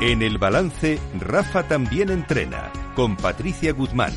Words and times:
En 0.00 0.22
el 0.22 0.38
balance, 0.38 0.98
Rafa 1.18 1.68
también 1.68 2.08
entrena, 2.08 2.72
con 2.96 3.18
Patricia 3.18 3.74
Guzmán. 3.74 4.14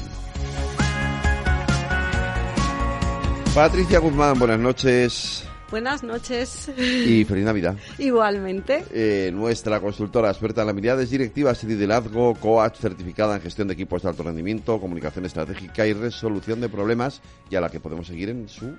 Patricia 3.54 4.00
Guzmán, 4.00 4.40
buenas 4.40 4.60
noches. 4.60 5.46
Buenas 5.70 6.02
noches. 6.02 6.72
Y 6.78 7.26
feliz 7.26 7.44
Navidad. 7.44 7.76
Igualmente. 7.98 8.86
Eh, 8.92 9.32
nuestra 9.34 9.82
consultora 9.82 10.30
experta 10.30 10.62
en 10.62 10.70
habilidades 10.70 11.10
directivas 11.10 11.62
y 11.66 11.68
liderazgo, 11.68 12.34
coach 12.36 12.78
certificada 12.78 13.36
en 13.36 13.42
gestión 13.42 13.68
de 13.68 13.74
equipos 13.74 14.04
de 14.04 14.10
alto 14.10 14.24
rendimiento, 14.24 14.80
comunicación 14.80 15.26
estratégica 15.26 15.86
y 15.86 15.92
resolución 15.92 16.62
de 16.62 16.70
problemas, 16.70 17.22
y 17.50 17.58
a 17.58 17.62
la 17.62 17.70
que 17.70 17.82
podemos 17.82 18.08
seguir 18.08 18.30
en 18.30 18.48
su 18.48 18.74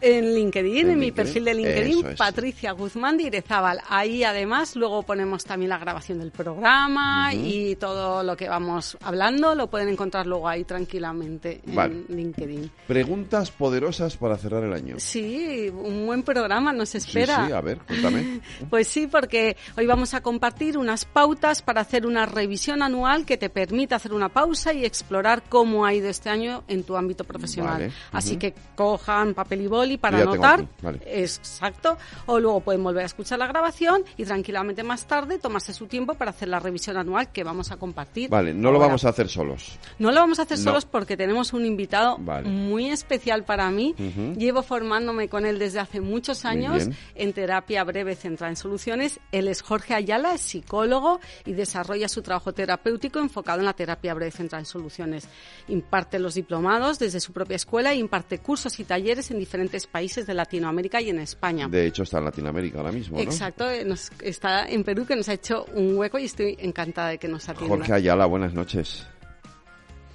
en 0.00 0.34
LinkedIn, 0.34 0.90
en, 0.90 0.98
mi 0.98 1.12
perfil 1.12 1.44
de 1.44 1.54
LinkedIn, 1.54 2.14
Patricia 2.16 2.72
Guzmán 2.72 3.16
Direzábal. 3.16 3.80
Ahí 3.88 4.24
además 4.24 4.76
luego 4.76 5.02
ponemos 5.02 5.44
también 5.44 5.70
la 5.70 5.78
grabación 5.78 6.18
del 6.18 6.30
programa 6.30 7.32
y 7.34 7.76
todo 7.76 8.22
lo 8.22 8.36
que 8.36 8.48
vamos 8.48 8.96
hablando 9.02 9.54
lo 9.54 9.68
pueden 9.68 9.88
encontrar 9.88 10.26
luego 10.26 10.48
ahí 10.48 10.64
tranquilamente 10.64 11.60
en 11.66 12.06
LinkedIn. 12.08 12.70
Preguntas 12.86 13.50
poderosas 13.50 14.16
para 14.16 14.36
cerrar 14.36 14.64
el 14.64 14.72
año. 14.72 14.96
Sí, 14.98 15.68
un 15.68 16.06
buen 16.06 16.22
programa 16.22 16.72
nos 16.72 16.94
espera. 16.94 17.36
Sí, 17.36 17.42
sí 17.48 17.52
a 17.52 17.60
ver, 17.60 17.78
cuéntame. 17.78 18.40
pues 18.70 18.88
sí, 18.88 19.06
porque 19.06 19.56
hoy 19.76 19.86
vamos 19.86 20.14
a 20.14 20.20
compartir 20.20 20.78
unas 20.78 21.04
pautas 21.04 21.62
para 21.62 21.80
hacer 21.80 22.06
una 22.06 22.26
revisión 22.26 22.82
anual 22.82 23.24
que 23.24 23.36
te 23.36 23.50
permita 23.50 23.96
hacer 23.96 24.12
una 24.12 24.28
pausa 24.28 24.72
y 24.72 24.84
explorar 24.84 25.42
cómo 25.48 25.84
ha 25.84 25.94
ido 25.94 26.08
este 26.08 26.30
año 26.30 26.64
en 26.68 26.84
tu 26.84 26.96
ámbito 26.96 27.24
profesional. 27.24 27.92
Así 28.12 28.36
que 28.36 28.54
cojan 28.74 29.34
papel 29.34 29.62
y 29.62 29.66
bol 29.66 29.87
y 29.92 29.98
para 29.98 30.22
anotar. 30.22 30.66
Exacto. 31.06 31.96
O 32.26 32.38
luego 32.38 32.60
pueden 32.60 32.82
volver 32.82 33.02
a 33.02 33.06
escuchar 33.06 33.38
la 33.38 33.46
grabación 33.46 34.02
y 34.16 34.24
tranquilamente 34.24 34.82
más 34.82 35.06
tarde 35.06 35.38
tomarse 35.38 35.72
su 35.72 35.86
tiempo 35.86 36.14
para 36.14 36.30
hacer 36.30 36.48
la 36.48 36.60
revisión 36.60 36.96
anual 36.96 37.32
que 37.32 37.44
vamos 37.44 37.70
a 37.70 37.76
compartir. 37.76 38.30
Vale, 38.30 38.54
no 38.54 38.70
lo 38.70 38.78
vamos 38.78 39.04
a 39.04 39.10
hacer 39.10 39.28
solos. 39.28 39.78
No 39.98 40.10
lo 40.10 40.20
vamos 40.20 40.38
a 40.38 40.42
hacer 40.42 40.58
solos 40.58 40.84
porque 40.84 41.16
tenemos 41.16 41.52
un 41.52 41.64
invitado 41.66 42.18
muy 42.18 42.90
especial 42.90 43.44
para 43.44 43.70
mí. 43.70 43.94
Llevo 44.36 44.62
formándome 44.62 45.28
con 45.28 45.46
él 45.46 45.58
desde 45.58 45.80
hace 45.80 46.00
muchos 46.00 46.44
años 46.44 46.88
en 47.14 47.32
terapia 47.32 47.84
breve 47.84 48.16
centrada 48.16 48.50
en 48.50 48.56
soluciones. 48.56 49.20
Él 49.32 49.48
es 49.48 49.62
Jorge 49.62 49.94
Ayala, 49.94 50.34
es 50.34 50.40
psicólogo 50.40 51.20
y 51.44 51.52
desarrolla 51.52 52.08
su 52.08 52.22
trabajo 52.22 52.52
terapéutico 52.52 53.18
enfocado 53.18 53.60
en 53.60 53.66
la 53.66 53.72
terapia 53.72 54.14
breve 54.14 54.30
centrada 54.30 54.60
en 54.60 54.66
soluciones. 54.66 55.28
Imparte 55.68 56.18
los 56.18 56.34
diplomados 56.34 56.98
desde 56.98 57.20
su 57.20 57.32
propia 57.32 57.56
escuela 57.56 57.92
e 57.92 57.96
imparte 57.96 58.38
cursos 58.38 58.78
y 58.80 58.84
talleres 58.84 59.30
en 59.30 59.38
diferentes 59.38 59.77
países 59.86 60.26
de 60.26 60.34
Latinoamérica 60.34 61.00
y 61.00 61.10
en 61.10 61.18
España. 61.18 61.68
De 61.68 61.86
hecho, 61.86 62.02
está 62.02 62.18
en 62.18 62.24
Latinoamérica 62.24 62.78
ahora 62.78 62.92
mismo. 62.92 63.18
Exacto, 63.18 63.70
eh, 63.70 63.86
está 64.22 64.68
en 64.68 64.84
Perú 64.84 65.06
que 65.06 65.16
nos 65.16 65.28
ha 65.28 65.34
hecho 65.34 65.66
un 65.74 65.96
hueco 65.96 66.18
y 66.18 66.24
estoy 66.24 66.56
encantada 66.58 67.10
de 67.10 67.18
que 67.18 67.28
nos 67.28 67.48
atienda. 67.48 67.76
Jorge 67.76 67.92
Ayala, 67.92 68.26
buenas 68.26 68.54
noches. 68.54 69.06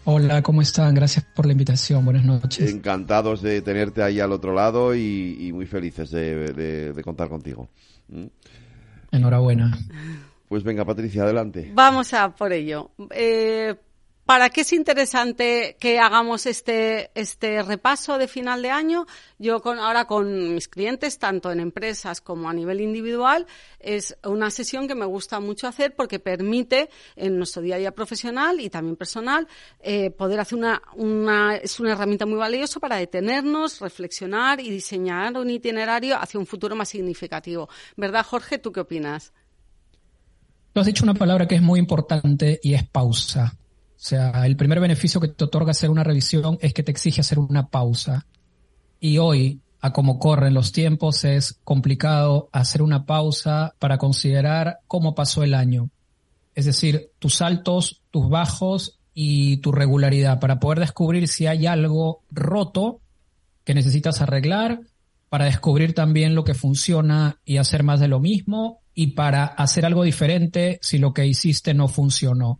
Hola, 0.05 0.41
¿cómo 0.41 0.61
están? 0.61 0.93
Gracias 0.93 1.25
por 1.33 1.45
la 1.45 1.53
invitación. 1.53 2.03
Buenas 2.03 2.25
noches. 2.25 2.69
Encantados 2.69 3.41
de 3.41 3.61
tenerte 3.61 4.03
ahí 4.03 4.19
al 4.19 4.33
otro 4.33 4.53
lado 4.53 4.93
y, 4.93 5.49
muy 5.53 5.65
felices 5.65 6.11
de, 6.11 7.01
contar 7.03 7.29
contigo. 7.29 7.69
¿Mm? 8.09 8.25
Enhorabuena. 9.11 9.77
Pues 10.49 10.63
venga, 10.63 10.83
Patricia, 10.83 11.23
adelante. 11.23 11.71
Vamos 11.73 12.13
a 12.13 12.35
por 12.35 12.51
ello. 12.51 12.91
Eh, 13.11 13.73
¿Para 14.25 14.49
qué 14.49 14.61
es 14.61 14.71
interesante 14.71 15.75
que 15.81 15.99
hagamos 15.99 16.45
este, 16.45 17.11
este 17.13 17.61
repaso 17.61 18.17
de 18.17 18.29
final 18.29 18.61
de 18.61 18.69
año? 18.69 19.05
Yo 19.37 19.61
con, 19.61 19.79
ahora 19.79 20.05
con 20.05 20.55
mis 20.55 20.69
clientes, 20.69 21.19
tanto 21.19 21.51
en 21.51 21.59
empresas 21.59 22.21
como 22.21 22.49
a 22.49 22.53
nivel 22.53 22.79
individual, 22.79 23.45
es 23.79 24.17
una 24.23 24.49
sesión 24.49 24.87
que 24.87 24.95
me 24.95 25.05
gusta 25.05 25.41
mucho 25.41 25.67
hacer 25.67 25.93
porque 25.93 26.19
permite 26.19 26.89
en 27.17 27.37
nuestro 27.37 27.61
día 27.61 27.75
a 27.75 27.79
día 27.79 27.91
profesional 27.91 28.61
y 28.61 28.69
también 28.69 28.95
personal 28.95 29.45
eh, 29.81 30.09
poder 30.09 30.39
hacer 30.39 30.57
una, 30.57 30.81
una, 30.95 31.57
es 31.57 31.81
una 31.81 31.91
herramienta 31.91 32.25
muy 32.25 32.37
valiosa 32.37 32.79
para 32.79 32.95
detenernos, 32.95 33.81
reflexionar 33.81 34.61
y 34.61 34.69
diseñar 34.69 35.35
un 35.35 35.49
itinerario 35.49 36.17
hacia 36.17 36.39
un 36.39 36.45
futuro 36.45 36.77
más 36.77 36.87
significativo. 36.87 37.67
¿Verdad, 37.97 38.25
Jorge? 38.25 38.57
¿Tú 38.57 38.71
qué 38.71 38.79
opinas? 38.79 39.33
Tú 40.71 40.79
has 40.79 40.85
dicho 40.85 41.03
una 41.03 41.13
palabra 41.13 41.45
que 41.45 41.55
es 41.55 41.61
muy 41.61 41.77
importante 41.77 42.61
y 42.63 42.73
es 42.73 42.87
pausa. 42.87 43.57
O 44.03 44.05
sea, 44.05 44.45
el 44.45 44.57
primer 44.57 44.81
beneficio 44.81 45.21
que 45.21 45.29
te 45.29 45.45
otorga 45.45 45.71
hacer 45.71 45.89
una 45.89 46.03
revisión 46.03 46.57
es 46.59 46.73
que 46.73 46.83
te 46.83 46.91
exige 46.91 47.21
hacer 47.21 47.39
una 47.39 47.67
pausa. 47.69 48.27
Y 48.99 49.17
hoy, 49.17 49.61
a 49.79 49.93
cómo 49.93 50.19
corren 50.19 50.53
los 50.53 50.73
tiempos, 50.73 51.23
es 51.23 51.57
complicado 51.63 52.49
hacer 52.51 52.81
una 52.81 53.05
pausa 53.05 53.75
para 53.79 53.97
considerar 53.97 54.79
cómo 54.87 55.15
pasó 55.15 55.41
el 55.41 55.53
año. 55.53 55.89
Es 56.53 56.65
decir, 56.65 57.11
tus 57.17 57.41
altos, 57.41 58.01
tus 58.11 58.27
bajos 58.27 58.99
y 59.13 59.57
tu 59.61 59.71
regularidad 59.71 60.37
para 60.41 60.59
poder 60.59 60.81
descubrir 60.81 61.29
si 61.29 61.47
hay 61.47 61.65
algo 61.65 62.23
roto 62.29 62.99
que 63.63 63.73
necesitas 63.73 64.19
arreglar, 64.19 64.81
para 65.29 65.45
descubrir 65.45 65.93
también 65.93 66.35
lo 66.35 66.43
que 66.43 66.55
funciona 66.55 67.39
y 67.45 67.55
hacer 67.55 67.83
más 67.83 68.01
de 68.01 68.09
lo 68.09 68.19
mismo 68.19 68.81
y 68.93 69.13
para 69.13 69.45
hacer 69.45 69.85
algo 69.85 70.03
diferente 70.03 70.77
si 70.81 70.97
lo 70.97 71.13
que 71.13 71.25
hiciste 71.25 71.73
no 71.73 71.87
funcionó. 71.87 72.59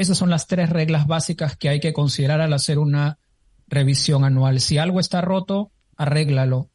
Esas 0.00 0.16
son 0.16 0.30
las 0.30 0.46
tres 0.46 0.70
reglas 0.70 1.06
básicas 1.06 1.58
que 1.58 1.68
hay 1.68 1.78
que 1.78 1.92
considerar 1.92 2.40
al 2.40 2.54
hacer 2.54 2.78
una 2.78 3.18
revisión 3.68 4.24
anual. 4.24 4.58
Si 4.60 4.78
algo 4.78 4.98
está 4.98 5.20
roto, 5.20 5.72
arréglalo. 5.94 6.70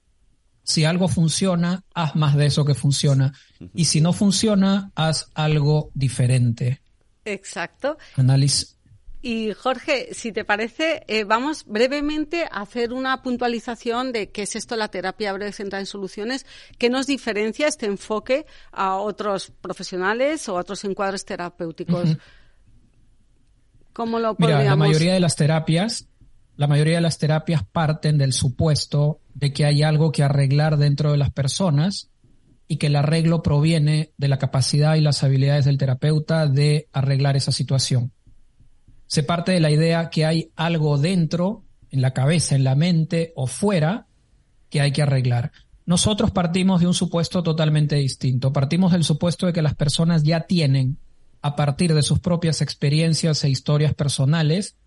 Si 0.61 0.85
algo 0.85 1.07
funciona, 1.07 1.83
haz 1.95 2.15
más 2.15 2.35
de 2.35 2.45
eso 2.45 2.65
que 2.65 2.75
funciona. 2.75 3.33
Y 3.73 3.85
si 3.85 3.99
no 3.99 4.13
funciona, 4.13 4.91
haz 4.93 5.31
algo 5.33 5.89
diferente. 5.95 6.83
Exacto. 7.25 7.97
Análisis. 8.15 8.77
Y 9.23 9.53
Jorge, 9.53 10.13
si 10.13 10.31
te 10.31 10.45
parece, 10.45 11.03
eh, 11.07 11.23
vamos 11.23 11.65
brevemente 11.65 12.43
a 12.43 12.61
hacer 12.61 12.93
una 12.93 13.23
puntualización 13.23 14.11
de 14.11 14.29
qué 14.29 14.43
es 14.43 14.55
esto 14.55 14.75
la 14.75 14.89
terapia 14.89 15.33
breve 15.33 15.51
centrada 15.51 15.79
en 15.79 15.87
soluciones, 15.87 16.45
qué 16.77 16.91
nos 16.91 17.07
diferencia 17.07 17.67
este 17.67 17.87
enfoque 17.87 18.45
a 18.71 18.97
otros 18.97 19.51
profesionales 19.61 20.47
o 20.47 20.57
a 20.57 20.61
otros 20.61 20.83
encuadres 20.83 21.25
terapéuticos. 21.25 22.17
Mira, 24.39 24.63
la 24.63 24.75
mayoría 24.75 25.13
de 25.13 25.19
las 25.19 25.35
terapias, 25.35 26.07
la 26.57 26.67
mayoría 26.67 26.95
de 26.95 27.01
las 27.01 27.17
terapias 27.17 27.63
parten 27.63 28.17
del 28.17 28.33
supuesto 28.33 29.21
de 29.33 29.53
que 29.53 29.65
hay 29.65 29.83
algo 29.83 30.11
que 30.11 30.23
arreglar 30.23 30.77
dentro 30.77 31.11
de 31.11 31.17
las 31.17 31.31
personas 31.31 32.09
y 32.67 32.77
que 32.77 32.87
el 32.87 32.95
arreglo 32.95 33.41
proviene 33.41 34.11
de 34.17 34.27
la 34.27 34.37
capacidad 34.37 34.95
y 34.95 35.01
las 35.01 35.23
habilidades 35.23 35.65
del 35.65 35.77
terapeuta 35.77 36.47
de 36.47 36.87
arreglar 36.91 37.37
esa 37.37 37.51
situación. 37.51 38.11
Se 39.07 39.23
parte 39.23 39.51
de 39.51 39.59
la 39.59 39.71
idea 39.71 40.09
que 40.09 40.25
hay 40.25 40.51
algo 40.55 40.97
dentro, 40.97 41.63
en 41.91 42.01
la 42.01 42.11
cabeza, 42.11 42.55
en 42.55 42.63
la 42.63 42.75
mente 42.75 43.33
o 43.35 43.47
fuera, 43.47 44.07
que 44.69 44.81
hay 44.81 44.91
que 44.91 45.03
arreglar. 45.03 45.51
Nosotros 45.85 46.31
partimos 46.31 46.81
de 46.81 46.87
un 46.87 46.95
supuesto 46.95 47.43
totalmente 47.43 47.95
distinto. 47.95 48.51
Partimos 48.51 48.91
del 48.91 49.03
supuesto 49.03 49.45
de 49.45 49.53
que 49.53 49.61
las 49.61 49.75
personas 49.75 50.23
ya 50.23 50.41
tienen 50.41 50.97
a 51.45 51.55
partir 51.55 51.93
de 51.93 52.01
sus 52.01 52.17
propias 52.17 52.63
experiencias 52.63 53.43
e 53.43 53.49
historias 53.49 53.93
personales 53.93 54.77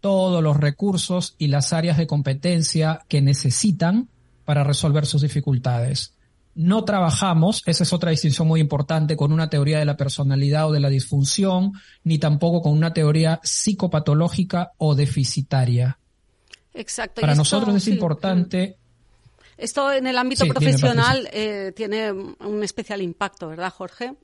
todos 0.00 0.42
los 0.42 0.56
recursos 0.56 1.36
y 1.38 1.46
las 1.46 1.72
áreas 1.72 1.96
de 1.96 2.08
competencia 2.08 3.04
que 3.06 3.22
necesitan 3.22 4.08
para 4.44 4.64
resolver 4.64 5.06
sus 5.06 5.22
dificultades. 5.22 6.16
No 6.56 6.82
trabajamos, 6.84 7.62
esa 7.66 7.84
es 7.84 7.92
otra 7.92 8.10
distinción 8.10 8.48
muy 8.48 8.58
importante, 8.60 9.16
con 9.16 9.30
una 9.30 9.48
teoría 9.48 9.78
de 9.78 9.84
la 9.84 9.96
personalidad 9.96 10.66
o 10.66 10.72
de 10.72 10.80
la 10.80 10.88
disfunción, 10.88 11.74
ni 12.02 12.18
tampoco 12.18 12.62
con 12.62 12.72
una 12.72 12.92
teoría 12.92 13.38
psicopatológica 13.44 14.72
o 14.76 14.96
deficitaria. 14.96 16.00
Exacto. 16.74 17.20
Para 17.20 17.36
nosotros 17.36 17.76
es 17.76 17.86
importante. 17.86 18.76
Esto 19.56 19.92
en 19.92 20.08
el 20.08 20.18
ámbito 20.18 20.48
profesional 20.48 21.28
eh, 21.32 21.72
tiene 21.76 22.10
un 22.10 22.64
especial 22.64 23.02
impacto, 23.02 23.46
¿verdad, 23.50 23.72
Jorge? 23.72 24.16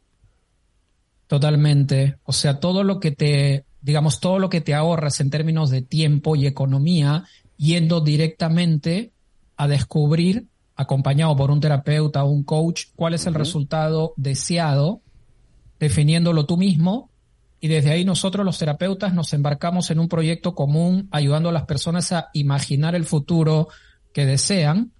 Totalmente. 1.34 2.18
O 2.22 2.32
sea, 2.32 2.60
todo 2.60 2.84
lo 2.84 3.00
que 3.00 3.10
te, 3.10 3.64
digamos, 3.82 4.20
todo 4.20 4.38
lo 4.38 4.48
que 4.48 4.60
te 4.60 4.72
ahorras 4.72 5.18
en 5.18 5.30
términos 5.30 5.68
de 5.68 5.82
tiempo 5.82 6.36
y 6.36 6.46
economía, 6.46 7.24
yendo 7.56 8.00
directamente 8.00 9.10
a 9.56 9.66
descubrir, 9.66 10.46
acompañado 10.76 11.34
por 11.34 11.50
un 11.50 11.58
terapeuta 11.58 12.22
o 12.22 12.30
un 12.30 12.44
coach, 12.44 12.84
cuál 12.94 13.14
es 13.14 13.26
el 13.26 13.34
resultado 13.34 14.14
deseado, 14.16 15.00
definiéndolo 15.80 16.46
tú 16.46 16.56
mismo, 16.56 17.10
y 17.60 17.66
desde 17.66 17.90
ahí 17.90 18.04
nosotros 18.04 18.46
los 18.46 18.56
terapeutas 18.56 19.12
nos 19.12 19.32
embarcamos 19.32 19.90
en 19.90 19.98
un 19.98 20.08
proyecto 20.08 20.54
común, 20.54 21.08
ayudando 21.10 21.48
a 21.48 21.52
las 21.52 21.64
personas 21.64 22.12
a 22.12 22.28
imaginar 22.32 22.94
el 22.94 23.06
futuro 23.06 23.66
que 24.12 24.24
desean, 24.24 24.92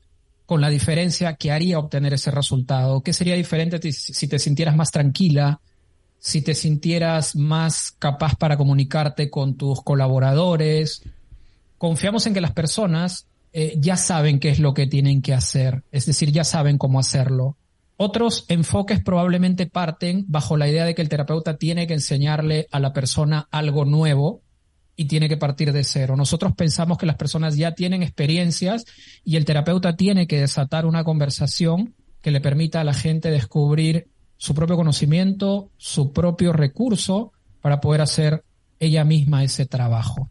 con 0.47 0.61
la 0.61 0.69
diferencia 0.69 1.37
que 1.37 1.53
haría 1.53 1.79
obtener 1.79 2.13
ese 2.15 2.33
resultado. 2.33 3.03
¿Qué 3.05 3.13
sería 3.13 3.37
diferente 3.37 3.93
si 3.93 4.27
te 4.27 4.41
sintieras 4.41 4.75
más 4.75 4.91
tranquila, 4.91 5.61
si 6.25 6.41
te 6.41 6.55
sintieras 6.55 7.37
más 7.37 7.91
capaz 7.99 8.35
para 8.35 8.57
comunicarte 8.57 9.29
con 9.29 9.59
tus 9.59 9.83
colaboradores. 9.83 11.03
Confiamos 11.77 12.27
en 12.27 12.33
que 12.33 12.41
las 12.41 12.53
personas 12.53 13.27
eh, 13.53 13.75
ya 13.77 13.99
saben 13.99 14.41
qué 14.41 14.49
es 14.49 14.59
lo 14.59 14.73
que 14.73 14.87
tienen 14.87 15.21
que 15.21 15.35
hacer, 15.35 15.83
es 15.93 16.07
decir, 16.07 16.33
ya 16.33 16.43
saben 16.43 16.79
cómo 16.79 16.99
hacerlo. 16.99 17.59
Otros 17.99 18.47
enfoques 18.49 19.03
probablemente 19.03 19.67
parten 19.67 20.25
bajo 20.27 20.57
la 20.57 20.67
idea 20.67 20.87
de 20.87 20.95
que 20.95 21.03
el 21.03 21.11
terapeuta 21.11 21.59
tiene 21.59 21.87
que 21.87 21.93
enseñarle 21.93 22.69
a 22.73 22.81
la 22.81 22.95
persona 22.95 23.47
algo 23.51 23.85
nuevo 23.85 24.41
y 24.97 25.05
tiene 25.05 25.29
que 25.29 25.37
partir 25.37 25.75
de 25.75 25.85
cero. 25.85 26.17
Nosotros 26.17 26.55
pensamos 26.57 26.97
que 26.97 27.05
las 27.05 27.17
personas 27.17 27.55
ya 27.55 27.73
tienen 27.75 28.03
experiencias 28.03 28.87
y 29.25 29.37
el 29.37 29.45
terapeuta 29.45 29.95
tiene 29.95 30.27
que 30.27 30.41
desatar 30.41 30.87
una 30.87 31.05
conversación 31.05 31.95
que 32.23 32.31
le 32.31 32.41
permita 32.41 32.81
a 32.81 32.85
la 32.85 32.95
gente 32.95 33.31
descubrir 33.31 34.09
su 34.37 34.55
propio 34.55 34.77
conocimiento, 34.77 35.71
su 35.77 36.13
propio 36.13 36.53
recurso 36.53 37.33
para 37.61 37.81
poder 37.81 38.01
hacer 38.01 38.45
ella 38.79 39.05
misma 39.05 39.45
ese 39.45 39.67
trabajo. 39.67 40.31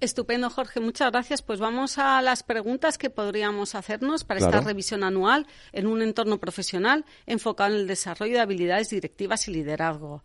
Estupendo, 0.00 0.48
Jorge. 0.48 0.80
Muchas 0.80 1.10
gracias. 1.10 1.42
Pues 1.42 1.60
vamos 1.60 1.98
a 1.98 2.22
las 2.22 2.42
preguntas 2.42 2.96
que 2.96 3.10
podríamos 3.10 3.74
hacernos 3.74 4.24
para 4.24 4.40
esta 4.40 4.62
revisión 4.62 5.04
anual 5.04 5.46
en 5.72 5.86
un 5.86 6.00
entorno 6.00 6.38
profesional 6.38 7.04
enfocado 7.26 7.74
en 7.74 7.80
el 7.80 7.86
desarrollo 7.86 8.32
de 8.32 8.40
habilidades 8.40 8.88
directivas 8.88 9.46
y 9.48 9.52
liderazgo. 9.52 10.24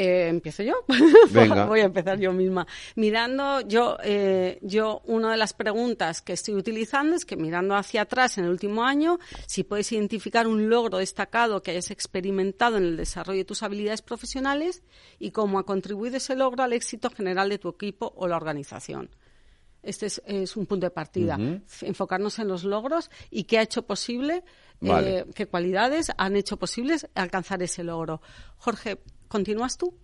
Eh, 0.00 0.28
empiezo 0.28 0.62
yo. 0.62 0.74
Voy 1.66 1.80
a 1.80 1.86
empezar 1.86 2.20
yo 2.20 2.32
misma. 2.32 2.68
Mirando, 2.94 3.62
yo, 3.62 3.96
eh, 4.04 4.60
yo, 4.62 5.02
una 5.06 5.32
de 5.32 5.36
las 5.36 5.54
preguntas 5.54 6.22
que 6.22 6.34
estoy 6.34 6.54
utilizando 6.54 7.16
es 7.16 7.24
que 7.24 7.36
mirando 7.36 7.74
hacia 7.74 8.02
atrás 8.02 8.38
en 8.38 8.44
el 8.44 8.50
último 8.50 8.84
año, 8.84 9.18
si 9.46 9.64
puedes 9.64 9.90
identificar 9.90 10.46
un 10.46 10.70
logro 10.70 10.98
destacado 10.98 11.64
que 11.64 11.72
hayas 11.72 11.90
experimentado 11.90 12.76
en 12.76 12.84
el 12.84 12.96
desarrollo 12.96 13.38
de 13.38 13.44
tus 13.44 13.64
habilidades 13.64 14.02
profesionales 14.02 14.84
y 15.18 15.32
cómo 15.32 15.58
ha 15.58 15.66
contribuido 15.66 16.18
ese 16.18 16.36
logro 16.36 16.62
al 16.62 16.74
éxito 16.74 17.10
general 17.10 17.48
de 17.48 17.58
tu 17.58 17.68
equipo 17.68 18.12
o 18.14 18.28
la 18.28 18.36
organización. 18.36 19.10
Este 19.82 20.06
es, 20.06 20.56
un 20.56 20.66
punto 20.66 20.86
de 20.86 20.90
partida. 20.90 21.36
Enfocarnos 21.80 22.38
en 22.38 22.46
los 22.46 22.62
logros 22.62 23.10
y 23.30 23.44
qué 23.44 23.58
ha 23.58 23.62
hecho 23.62 23.82
posible, 23.82 24.44
eh, 24.80 25.24
qué 25.34 25.46
cualidades 25.46 26.12
han 26.16 26.36
hecho 26.36 26.56
posibles 26.56 27.08
alcanzar 27.16 27.62
ese 27.64 27.82
logro. 27.82 28.20
Jorge, 28.58 29.00
¿Continúas 29.28 29.76
tú? 29.76 29.94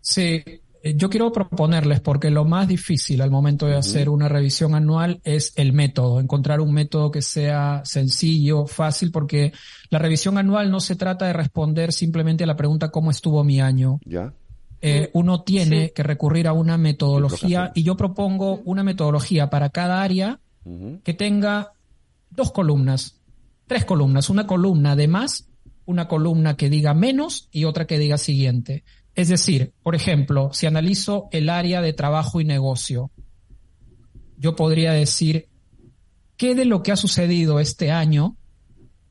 Sí, 0.00 0.42
eh, 0.86 0.94
yo 0.96 1.08
quiero 1.08 1.32
proponerles, 1.32 2.00
porque 2.00 2.30
lo 2.30 2.44
más 2.44 2.68
difícil 2.68 3.22
al 3.22 3.30
momento 3.30 3.66
de 3.66 3.76
hacer 3.76 4.10
una 4.10 4.28
revisión 4.28 4.74
anual 4.74 5.22
es 5.24 5.54
el 5.56 5.72
método, 5.72 6.20
encontrar 6.20 6.60
un 6.60 6.74
método 6.74 7.10
que 7.10 7.22
sea 7.22 7.80
sencillo, 7.86 8.66
fácil, 8.66 9.10
porque 9.10 9.54
la 9.88 9.98
revisión 9.98 10.36
anual 10.36 10.70
no 10.70 10.80
se 10.80 10.96
trata 10.96 11.26
de 11.26 11.32
responder 11.32 11.90
simplemente 11.90 12.44
a 12.44 12.46
la 12.46 12.54
pregunta 12.54 12.90
¿cómo 12.90 13.10
estuvo 13.10 13.42
mi 13.44 13.62
año? 13.62 13.98
Ya. 14.04 14.34
Eh, 14.82 15.08
uno 15.14 15.42
tiene 15.42 15.92
que 15.92 16.02
recurrir 16.02 16.46
a 16.46 16.52
una 16.52 16.76
metodología 16.76 17.72
y 17.74 17.82
yo 17.82 17.96
propongo 17.96 18.60
una 18.66 18.82
metodología 18.82 19.48
para 19.48 19.70
cada 19.70 20.02
área 20.02 20.38
que 21.02 21.14
tenga 21.14 21.72
dos 22.28 22.52
columnas, 22.52 23.22
tres 23.66 23.86
columnas, 23.86 24.28
una 24.28 24.46
columna 24.46 24.96
de 24.96 25.08
más 25.08 25.48
una 25.86 26.08
columna 26.08 26.56
que 26.56 26.70
diga 26.70 26.94
menos 26.94 27.48
y 27.50 27.64
otra 27.64 27.86
que 27.86 27.98
diga 27.98 28.18
siguiente. 28.18 28.84
Es 29.14 29.28
decir, 29.28 29.72
por 29.82 29.94
ejemplo, 29.94 30.50
si 30.52 30.66
analizo 30.66 31.28
el 31.30 31.48
área 31.48 31.80
de 31.80 31.92
trabajo 31.92 32.40
y 32.40 32.44
negocio, 32.44 33.10
yo 34.36 34.56
podría 34.56 34.92
decir 34.92 35.48
qué 36.36 36.54
de 36.54 36.64
lo 36.64 36.82
que 36.82 36.92
ha 36.92 36.96
sucedido 36.96 37.60
este 37.60 37.90
año, 37.90 38.36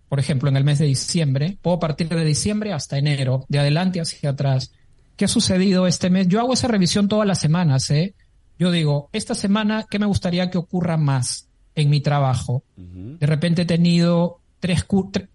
por 0.10 0.20
ejemplo, 0.20 0.50
en 0.50 0.58
el 0.58 0.64
mes 0.64 0.80
de 0.80 0.86
diciembre, 0.86 1.58
puedo 1.62 1.80
partir 1.80 2.10
de 2.10 2.24
diciembre 2.24 2.74
hasta 2.74 2.98
enero, 2.98 3.46
de 3.48 3.60
adelante 3.60 4.02
hacia 4.02 4.32
atrás. 4.32 4.72
¿Qué 5.16 5.26
ha 5.26 5.30
sucedido 5.30 5.88
este 5.88 6.10
mes? 6.10 6.28
Yo 6.28 6.40
hago 6.40 6.54
esa 6.54 6.68
revisión 6.68 7.08
todas 7.08 7.28
las 7.28 7.40
semanas, 7.40 7.90
¿eh? 7.90 8.14
Yo 8.60 8.72
digo, 8.72 9.10
esta 9.14 9.34
semana, 9.34 9.86
¿qué 9.90 10.00
me 10.00 10.06
gustaría 10.06 10.50
que 10.50 10.58
ocurra 10.58 10.98
más 10.98 11.50
en 11.76 11.90
mi 11.90 12.02
trabajo? 12.02 12.64
De 12.76 13.26
repente 13.26 13.64
he 13.64 13.66
tenido 13.66 14.43
tres, 14.64 14.86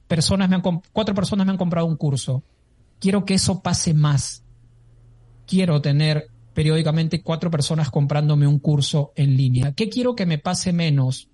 personas 0.06 0.48
me 0.48 0.56
han, 0.56 0.62
cuatro 0.90 1.14
personas 1.14 1.44
me 1.44 1.52
han 1.52 1.58
comprado 1.58 1.86
un 1.86 1.96
curso. 1.96 2.44
Quiero 2.98 3.26
que 3.26 3.34
eso 3.34 3.60
pase 3.60 3.92
más. 3.92 4.42
Quiero 5.46 5.82
tener 5.82 6.30
periódicamente 6.54 7.22
cuatro 7.22 7.50
personas 7.50 7.90
comprándome 7.90 8.46
un 8.46 8.58
curso 8.58 9.12
en 9.16 9.36
línea. 9.36 9.72
¿Qué 9.72 9.90
quiero 9.90 10.16
que 10.16 10.24
me 10.24 10.38
pase 10.38 10.72
menos? 10.72 11.28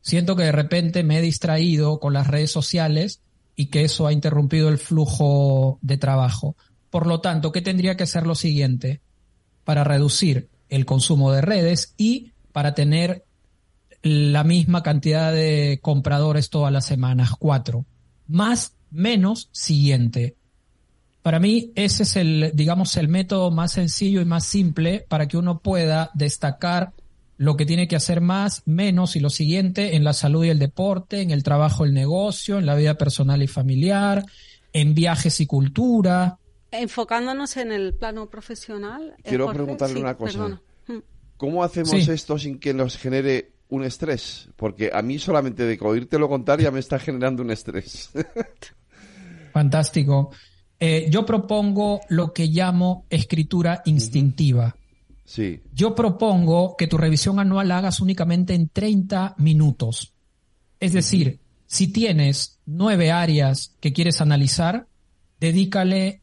Siento 0.00 0.36
que 0.36 0.44
de 0.44 0.52
repente 0.52 1.02
me 1.02 1.18
he 1.18 1.20
distraído 1.20 1.98
con 1.98 2.12
las 2.12 2.28
redes 2.28 2.52
sociales 2.52 3.22
y 3.56 3.66
que 3.66 3.82
eso 3.82 4.06
ha 4.06 4.12
interrumpido 4.12 4.68
el 4.68 4.78
flujo 4.78 5.80
de 5.82 5.98
trabajo. 5.98 6.54
Por 6.90 7.08
lo 7.08 7.20
tanto, 7.20 7.50
¿qué 7.50 7.60
tendría 7.60 7.96
que 7.96 8.06
ser 8.06 8.24
lo 8.24 8.36
siguiente? 8.36 9.00
Para 9.64 9.82
reducir 9.82 10.48
el 10.68 10.86
consumo 10.86 11.32
de 11.32 11.40
redes 11.40 11.92
y 11.96 12.34
para 12.52 12.72
tener 12.76 13.24
la 14.02 14.44
misma 14.44 14.82
cantidad 14.82 15.32
de 15.32 15.78
compradores 15.82 16.50
todas 16.50 16.72
las 16.72 16.86
semanas, 16.86 17.30
cuatro. 17.38 17.84
Más, 18.26 18.74
menos, 18.90 19.48
siguiente. 19.52 20.36
Para 21.22 21.38
mí 21.38 21.72
ese 21.74 22.04
es 22.04 22.16
el, 22.16 22.52
digamos, 22.54 22.96
el 22.96 23.08
método 23.08 23.50
más 23.50 23.72
sencillo 23.72 24.20
y 24.20 24.24
más 24.24 24.44
simple 24.44 25.04
para 25.08 25.28
que 25.28 25.36
uno 25.36 25.58
pueda 25.58 26.10
destacar 26.14 26.92
lo 27.36 27.56
que 27.56 27.66
tiene 27.66 27.88
que 27.88 27.96
hacer 27.96 28.20
más, 28.20 28.62
menos 28.66 29.16
y 29.16 29.20
lo 29.20 29.30
siguiente 29.30 29.96
en 29.96 30.04
la 30.04 30.12
salud 30.12 30.44
y 30.44 30.50
el 30.50 30.58
deporte, 30.58 31.22
en 31.22 31.30
el 31.30 31.42
trabajo, 31.42 31.84
el 31.84 31.94
negocio, 31.94 32.58
en 32.58 32.66
la 32.66 32.74
vida 32.74 32.96
personal 32.96 33.42
y 33.42 33.46
familiar, 33.46 34.24
en 34.72 34.94
viajes 34.94 35.40
y 35.40 35.46
cultura. 35.46 36.38
Enfocándonos 36.70 37.56
en 37.56 37.72
el 37.72 37.94
plano 37.94 38.28
profesional. 38.28 39.14
Quiero 39.24 39.50
preguntarle 39.52 40.00
una 40.00 40.16
cosa. 40.16 40.60
¿Cómo 41.36 41.64
hacemos 41.64 42.08
esto 42.08 42.38
sin 42.38 42.58
que 42.58 42.74
nos 42.74 42.98
genere 42.98 43.52
un 43.70 43.84
estrés, 43.84 44.48
porque 44.56 44.90
a 44.92 45.02
mí 45.02 45.18
solamente 45.18 45.64
de 45.64 45.78
oírte 45.80 46.18
lo 46.18 46.28
contar 46.28 46.60
ya 46.60 46.70
me 46.70 46.80
está 46.80 46.98
generando 46.98 47.42
un 47.42 47.50
estrés. 47.50 48.10
Fantástico. 49.52 50.30
Eh, 50.78 51.08
yo 51.10 51.26
propongo 51.26 52.00
lo 52.08 52.32
que 52.32 52.46
llamo 52.46 53.06
escritura 53.10 53.82
instintiva. 53.84 54.74
Sí. 55.24 55.60
Yo 55.72 55.94
propongo 55.94 56.74
que 56.76 56.86
tu 56.86 56.96
revisión 56.96 57.38
anual 57.38 57.68
la 57.68 57.78
hagas 57.78 58.00
únicamente 58.00 58.54
en 58.54 58.68
30 58.68 59.36
minutos. 59.38 60.14
Es 60.80 60.92
decir, 60.92 61.40
si 61.66 61.88
tienes 61.92 62.58
nueve 62.66 63.12
áreas 63.12 63.76
que 63.80 63.92
quieres 63.92 64.20
analizar, 64.20 64.88
dedícale, 65.38 66.22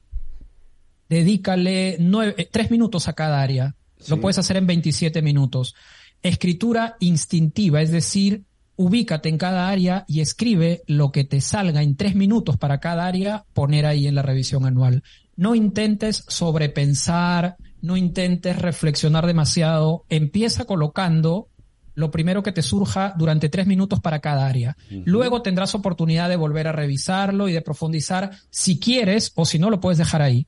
dedícale 1.07 1.97
nueve, 1.99 2.35
eh, 2.37 2.49
tres 2.51 2.71
minutos 2.71 3.07
a 3.07 3.13
cada 3.13 3.41
área. 3.41 3.75
Lo 4.09 4.19
puedes 4.19 4.37
hacer 4.37 4.57
en 4.57 4.67
27 4.67 5.21
minutos. 5.21 5.75
Escritura 6.23 6.97
instintiva, 6.99 7.81
es 7.81 7.91
decir, 7.91 8.43
ubícate 8.75 9.29
en 9.29 9.37
cada 9.37 9.69
área 9.69 10.05
y 10.07 10.21
escribe 10.21 10.83
lo 10.87 11.11
que 11.11 11.23
te 11.23 11.41
salga 11.41 11.81
en 11.81 11.95
tres 11.95 12.15
minutos 12.15 12.57
para 12.57 12.79
cada 12.79 13.05
área, 13.05 13.45
poner 13.53 13.85
ahí 13.85 14.07
en 14.07 14.15
la 14.15 14.21
revisión 14.21 14.65
anual. 14.65 15.03
No 15.35 15.55
intentes 15.55 16.23
sobrepensar, 16.27 17.57
no 17.81 17.97
intentes 17.97 18.57
reflexionar 18.59 19.25
demasiado, 19.25 20.05
empieza 20.09 20.65
colocando 20.65 21.49
lo 21.95 22.11
primero 22.11 22.43
que 22.43 22.51
te 22.51 22.61
surja 22.61 23.15
durante 23.17 23.49
tres 23.49 23.65
minutos 23.65 23.99
para 23.99 24.19
cada 24.19 24.45
área. 24.45 24.77
Luego 25.05 25.41
tendrás 25.41 25.73
oportunidad 25.73 26.29
de 26.29 26.35
volver 26.35 26.67
a 26.67 26.71
revisarlo 26.71 27.49
y 27.49 27.53
de 27.53 27.63
profundizar 27.63 28.31
si 28.51 28.79
quieres 28.79 29.31
o 29.35 29.45
si 29.45 29.57
no 29.57 29.71
lo 29.71 29.79
puedes 29.79 29.97
dejar 29.97 30.21
ahí. 30.21 30.47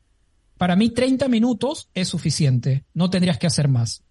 Para 0.59 0.75
mí 0.75 0.91
30 0.91 1.27
minutos 1.27 1.89
es 1.95 2.07
suficiente, 2.07 2.85
no 2.93 3.09
tendrías 3.09 3.39
que 3.39 3.47
hacer 3.47 3.67
más. 3.67 4.03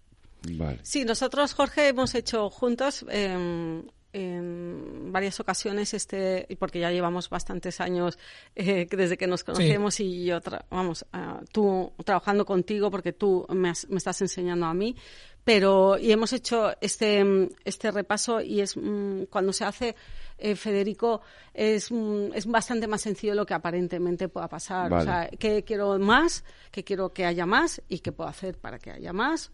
Sí, 0.83 1.05
nosotros, 1.05 1.53
Jorge, 1.53 1.89
hemos 1.89 2.15
hecho 2.15 2.49
juntos 2.49 3.05
em, 3.09 3.83
en 4.13 5.11
varias 5.11 5.39
ocasiones 5.39 5.93
este 5.93 6.47
porque 6.57 6.79
ya 6.79 6.91
llevamos 6.91 7.29
bastantes 7.29 7.79
años 7.79 8.17
eh, 8.55 8.87
desde 8.89 9.17
que 9.17 9.27
nos 9.27 9.43
conocemos 9.43 9.99
y 9.99 10.25
yo 10.25 10.39
vamos 10.71 11.05
ah, 11.13 11.41
tú 11.51 11.91
trabajando 12.03 12.45
contigo 12.45 12.89
porque 12.89 13.13
tú 13.13 13.45
me, 13.49 13.69
estás 13.71 14.21
enseñando 14.21 14.65
a 14.65 14.73
mí 14.73 14.95
pero 15.43 15.97
y 15.97 16.11
hemos 16.11 16.33
hecho 16.33 16.71
este 16.81 17.49
este 17.65 17.91
repaso 17.91 18.41
y 18.41 18.61
es 18.61 18.75
mm, 18.77 19.23
cuando 19.29 19.53
se 19.53 19.65
hace 19.65 19.95
eh, 20.37 20.55
Federico 20.55 21.21
es 21.53 21.91
mm, 21.91 22.33
es 22.33 22.45
bastante 22.45 22.87
más 22.87 23.01
sencillo 23.01 23.35
lo 23.35 23.45
que 23.45 23.53
aparentemente 23.53 24.29
pueda 24.29 24.47
pasar. 24.47 24.91
O 24.93 25.01
sea 25.01 25.29
que 25.29 25.63
quiero 25.63 25.97
más 25.99 26.43
que 26.71 26.83
quiero 26.83 27.13
que 27.13 27.25
haya 27.25 27.45
más 27.45 27.81
y 27.89 27.99
qué 27.99 28.11
puedo 28.11 28.29
hacer 28.29 28.57
para 28.57 28.79
que 28.79 28.91
haya 28.91 29.13
más 29.13 29.51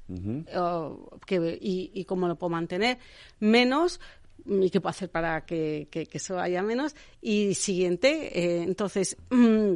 que, 1.25 1.60
y, 1.62 1.92
y 1.94 2.06
cómo 2.06 2.27
lo 2.27 2.36
puedo 2.36 2.50
mantener 2.50 2.98
menos 3.39 4.00
y 4.46 4.70
qué 4.70 4.82
puedo 4.82 4.92
hacer 4.92 5.10
para 5.10 5.46
que, 5.46 5.88
eso 6.12 6.39
haya 6.39 6.62
menos. 6.62 6.96
Y 7.22 7.56
siguiente, 7.56 8.39
eh, 8.39 8.63
entonces, 8.63 9.18
mm, 9.30 9.74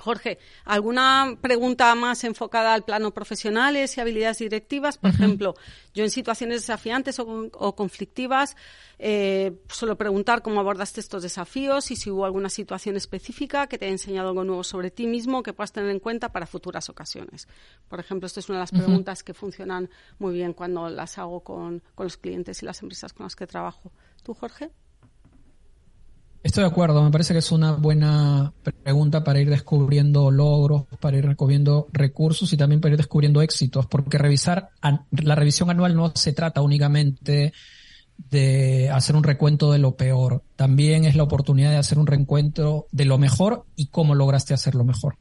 Jorge, 0.00 0.38
¿alguna 0.64 1.36
pregunta 1.40 1.94
más 1.94 2.24
enfocada 2.24 2.74
al 2.74 2.84
plano 2.84 3.12
profesionales 3.12 3.96
y 3.96 4.00
habilidades 4.00 4.38
directivas? 4.38 4.98
Por 4.98 5.10
ejemplo, 5.10 5.54
yo 5.94 6.04
en 6.04 6.10
situaciones 6.10 6.62
desafiantes 6.62 7.18
o, 7.18 7.76
conflictivas 7.76 8.56
eh, 8.98 9.52
suelo 9.68 9.96
preguntar 9.96 10.42
cómo 10.42 10.60
abordaste 10.60 11.00
estos 11.00 11.22
desafíos 11.22 11.90
y 11.90 11.96
si 11.96 12.10
hubo 12.10 12.24
alguna 12.24 12.48
situación 12.48 12.96
específica 12.96 13.66
que 13.66 13.78
te 13.78 13.86
haya 13.86 13.92
enseñado 13.92 14.28
algo 14.28 14.44
nuevo 14.44 14.64
sobre 14.64 14.90
ti 14.90 15.06
mismo 15.06 15.42
que 15.42 15.52
puedas 15.52 15.72
tener 15.72 15.90
en 15.90 16.00
cuenta 16.00 16.32
para 16.32 16.46
futuras 16.46 16.88
ocasiones. 16.88 17.48
Por 17.88 18.00
ejemplo, 18.00 18.26
esta 18.26 18.40
es 18.40 18.48
una 18.48 18.58
de 18.58 18.62
las 18.62 18.72
preguntas 18.72 19.22
que 19.22 19.34
funcionan 19.34 19.90
muy 20.18 20.34
bien 20.34 20.52
cuando 20.52 20.88
las 20.88 21.18
hago 21.18 21.40
con 21.40 21.82
los 21.96 22.16
clientes 22.16 22.62
y 22.62 22.66
las 22.66 22.82
empresas 22.82 23.12
con 23.12 23.24
las 23.24 23.36
que 23.36 23.46
trabajo. 23.46 23.92
¿Tú, 24.22 24.34
Jorge? 24.34 24.70
Estoy 26.42 26.62
de 26.64 26.70
acuerdo, 26.70 27.04
me 27.04 27.10
parece 27.10 27.34
que 27.34 27.40
es 27.40 27.52
una 27.52 27.72
buena 27.72 28.54
pregunta 28.82 29.22
para 29.22 29.40
ir 29.40 29.50
descubriendo 29.50 30.30
logros, 30.30 30.84
para 30.98 31.18
ir 31.18 31.26
descubriendo 31.26 31.88
recursos 31.92 32.50
y 32.52 32.56
también 32.56 32.80
para 32.80 32.92
ir 32.92 32.96
descubriendo 32.96 33.42
éxitos, 33.42 33.86
porque 33.86 34.16
revisar 34.16 34.70
la 35.10 35.34
revisión 35.34 35.68
anual 35.68 35.94
no 35.94 36.12
se 36.14 36.32
trata 36.32 36.62
únicamente 36.62 37.52
de 38.16 38.90
hacer 38.90 39.16
un 39.16 39.22
recuento 39.22 39.70
de 39.70 39.78
lo 39.78 39.96
peor, 39.96 40.42
también 40.56 41.04
es 41.04 41.14
la 41.14 41.24
oportunidad 41.24 41.70
de 41.70 41.76
hacer 41.76 41.98
un 41.98 42.06
reencuentro 42.06 42.86
de 42.90 43.04
lo 43.04 43.18
mejor 43.18 43.66
y 43.76 43.88
cómo 43.88 44.14
lograste 44.14 44.54
hacerlo 44.54 44.84
mejor. 44.84 45.16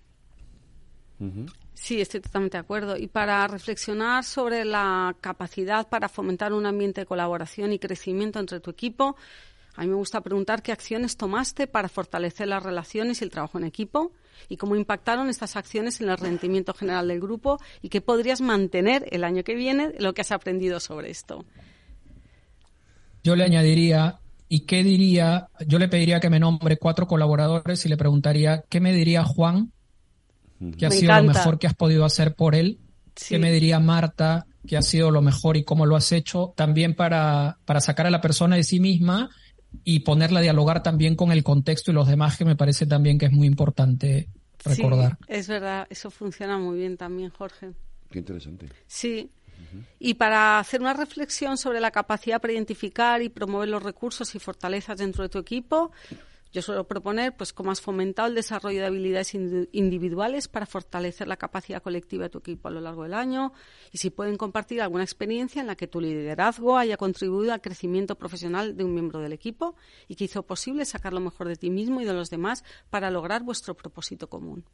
Sí, 1.73 1.99
estoy 1.99 2.21
totalmente 2.21 2.57
de 2.57 2.61
acuerdo. 2.61 2.97
Y 2.97 3.07
para 3.07 3.47
reflexionar 3.47 4.23
sobre 4.23 4.63
la 4.63 5.15
capacidad 5.21 5.87
para 5.87 6.07
fomentar 6.07 6.53
un 6.53 6.65
ambiente 6.65 7.01
de 7.01 7.05
colaboración 7.05 7.73
y 7.73 7.79
crecimiento 7.79 8.39
entre 8.39 8.59
tu 8.59 8.69
equipo, 8.69 9.15
a 9.75 9.81
mí 9.81 9.87
me 9.87 9.95
gusta 9.95 10.21
preguntar 10.21 10.61
qué 10.61 10.71
acciones 10.71 11.15
tomaste 11.17 11.67
para 11.67 11.89
fortalecer 11.89 12.47
las 12.47 12.63
relaciones 12.63 13.21
y 13.21 13.23
el 13.23 13.29
trabajo 13.29 13.57
en 13.57 13.63
equipo 13.63 14.11
y 14.47 14.57
cómo 14.57 14.75
impactaron 14.75 15.29
estas 15.29 15.55
acciones 15.55 16.01
en 16.01 16.09
el 16.09 16.17
rendimiento 16.17 16.73
general 16.73 17.07
del 17.07 17.19
grupo 17.19 17.59
y 17.81 17.89
qué 17.89 18.01
podrías 18.01 18.41
mantener 18.41 19.05
el 19.11 19.23
año 19.23 19.43
que 19.43 19.55
viene 19.55 19.93
lo 19.99 20.13
que 20.13 20.21
has 20.21 20.31
aprendido 20.31 20.79
sobre 20.79 21.11
esto. 21.11 21.45
Yo 23.23 23.35
le 23.35 23.43
añadiría, 23.43 24.19
¿y 24.47 24.61
qué 24.61 24.83
diría? 24.83 25.49
Yo 25.67 25.77
le 25.77 25.87
pediría 25.87 26.19
que 26.19 26.29
me 26.29 26.39
nombre 26.39 26.77
cuatro 26.77 27.05
colaboradores 27.05 27.85
y 27.85 27.89
le 27.89 27.97
preguntaría, 27.97 28.63
¿qué 28.69 28.79
me 28.79 28.93
diría 28.93 29.23
Juan? 29.23 29.71
¿Qué 30.77 30.85
ha 30.85 30.91
sido 30.91 31.15
lo 31.15 31.23
mejor 31.23 31.59
que 31.59 31.67
has 31.67 31.75
podido 31.75 32.05
hacer 32.05 32.35
por 32.35 32.55
él? 32.55 32.79
¿Qué 33.13 33.39
me 33.39 33.51
diría 33.51 33.79
Marta? 33.79 34.45
¿Qué 34.67 34.77
ha 34.77 34.81
sido 34.81 35.11
lo 35.11 35.21
mejor 35.21 35.57
y 35.57 35.63
cómo 35.63 35.85
lo 35.85 35.95
has 35.95 36.11
hecho? 36.11 36.53
También 36.55 36.95
para, 36.95 37.59
para 37.65 37.79
sacar 37.79 38.07
a 38.07 38.11
la 38.11 38.21
persona 38.21 38.55
de 38.55 38.63
sí 38.63 38.79
misma 38.79 39.29
y 39.83 39.99
ponerla 40.01 40.39
a 40.39 40.43
dialogar 40.43 40.83
también 40.83 41.15
con 41.15 41.31
el 41.31 41.43
contexto 41.43 41.91
y 41.91 41.93
los 41.93 42.07
demás, 42.07 42.37
que 42.37 42.45
me 42.45 42.55
parece 42.55 42.85
también 42.85 43.17
que 43.17 43.27
es 43.27 43.31
muy 43.31 43.47
importante 43.47 44.29
recordar. 44.63 45.17
Sí, 45.19 45.25
es 45.27 45.47
verdad, 45.47 45.87
eso 45.89 46.11
funciona 46.11 46.57
muy 46.57 46.77
bien 46.79 46.97
también, 46.97 47.29
Jorge. 47.29 47.71
Qué 48.09 48.19
interesante. 48.19 48.69
Sí. 48.87 49.29
Y 49.99 50.15
para 50.15 50.57
hacer 50.57 50.81
una 50.81 50.93
reflexión 50.93 51.57
sobre 51.57 51.79
la 51.79 51.91
capacidad 51.91 52.41
para 52.41 52.53
identificar 52.53 53.21
y 53.21 53.29
promover 53.29 53.69
los 53.69 53.83
recursos 53.83 54.33
y 54.33 54.39
fortalezas 54.39 54.97
dentro 54.97 55.21
de 55.21 55.29
tu 55.29 55.37
equipo, 55.37 55.91
yo 56.51 56.61
suelo 56.61 56.87
proponer 56.87 57.35
pues 57.35 57.53
cómo 57.53 57.71
has 57.71 57.79
fomentado 57.79 58.27
el 58.27 58.35
desarrollo 58.35 58.79
de 58.79 58.87
habilidades 58.87 59.35
individuales 59.35 60.47
para 60.47 60.65
fortalecer 60.65 61.27
la 61.27 61.37
capacidad 61.37 61.81
colectiva 61.81 62.23
de 62.23 62.29
tu 62.29 62.39
equipo 62.39 62.67
a 62.67 62.71
lo 62.71 62.81
largo 62.81 63.03
del 63.03 63.13
año 63.13 63.53
y 63.91 63.99
si 63.99 64.09
pueden 64.09 64.35
compartir 64.35 64.81
alguna 64.81 65.03
experiencia 65.03 65.61
en 65.61 65.67
la 65.67 65.75
que 65.75 65.87
tu 65.87 66.01
liderazgo 66.01 66.77
haya 66.77 66.97
contribuido 66.97 67.53
al 67.53 67.61
crecimiento 67.61 68.15
profesional 68.15 68.75
de 68.75 68.83
un 68.83 68.93
miembro 68.93 69.19
del 69.19 69.33
equipo 69.33 69.75
y 70.07 70.15
que 70.15 70.25
hizo 70.25 70.43
posible 70.43 70.85
sacar 70.85 71.13
lo 71.13 71.19
mejor 71.19 71.47
de 71.47 71.55
ti 71.55 71.69
mismo 71.69 72.01
y 72.01 72.05
de 72.05 72.13
los 72.13 72.29
demás 72.29 72.63
para 72.89 73.11
lograr 73.11 73.43
vuestro 73.43 73.75
propósito 73.75 74.27
común. 74.27 74.65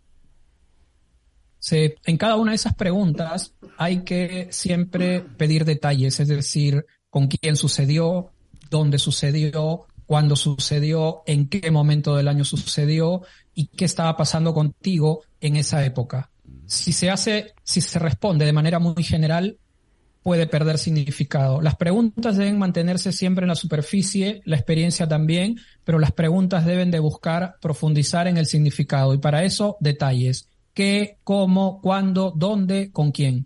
Sí, 1.59 1.95
en 2.05 2.17
cada 2.17 2.35
una 2.35 2.51
de 2.51 2.57
esas 2.57 2.75
preguntas 2.75 3.55
hay 3.77 4.03
que 4.03 4.47
siempre 4.51 5.21
pedir 5.21 5.65
detalles, 5.65 6.19
es 6.19 6.27
decir, 6.27 6.85
con 7.09 7.27
quién 7.27 7.55
sucedió, 7.55 8.31
dónde 8.69 8.99
sucedió, 8.99 9.87
cuándo 10.05 10.35
sucedió, 10.35 11.23
en 11.25 11.47
qué 11.49 11.71
momento 11.71 12.15
del 12.15 12.27
año 12.27 12.45
sucedió 12.45 13.21
y 13.53 13.67
qué 13.67 13.85
estaba 13.85 14.15
pasando 14.17 14.53
contigo 14.53 15.21
en 15.41 15.55
esa 15.55 15.85
época. 15.85 16.29
Si 16.65 16.93
se 16.93 17.09
hace, 17.09 17.53
si 17.63 17.81
se 17.81 17.99
responde 17.99 18.45
de 18.45 18.53
manera 18.53 18.79
muy 18.79 19.03
general, 19.03 19.57
puede 20.25 20.47
perder 20.47 20.79
significado. 20.79 21.61
Las 21.61 21.75
preguntas 21.75 22.35
deben 22.35 22.57
mantenerse 22.57 23.11
siempre 23.11 23.43
en 23.43 23.49
la 23.49 23.55
superficie, 23.55 24.41
la 24.45 24.55
experiencia 24.55 25.07
también, 25.07 25.57
pero 25.83 25.99
las 25.99 26.11
preguntas 26.11 26.65
deben 26.65 26.89
de 26.89 26.97
buscar 26.97 27.57
profundizar 27.61 28.27
en 28.27 28.37
el 28.37 28.47
significado 28.47 29.13
y 29.13 29.19
para 29.19 29.43
eso 29.43 29.77
detalles. 29.79 30.49
¿Qué, 30.73 31.19
cómo, 31.23 31.79
cuándo, 31.79 32.33
dónde, 32.35 32.91
con 32.91 33.11
quién? 33.11 33.45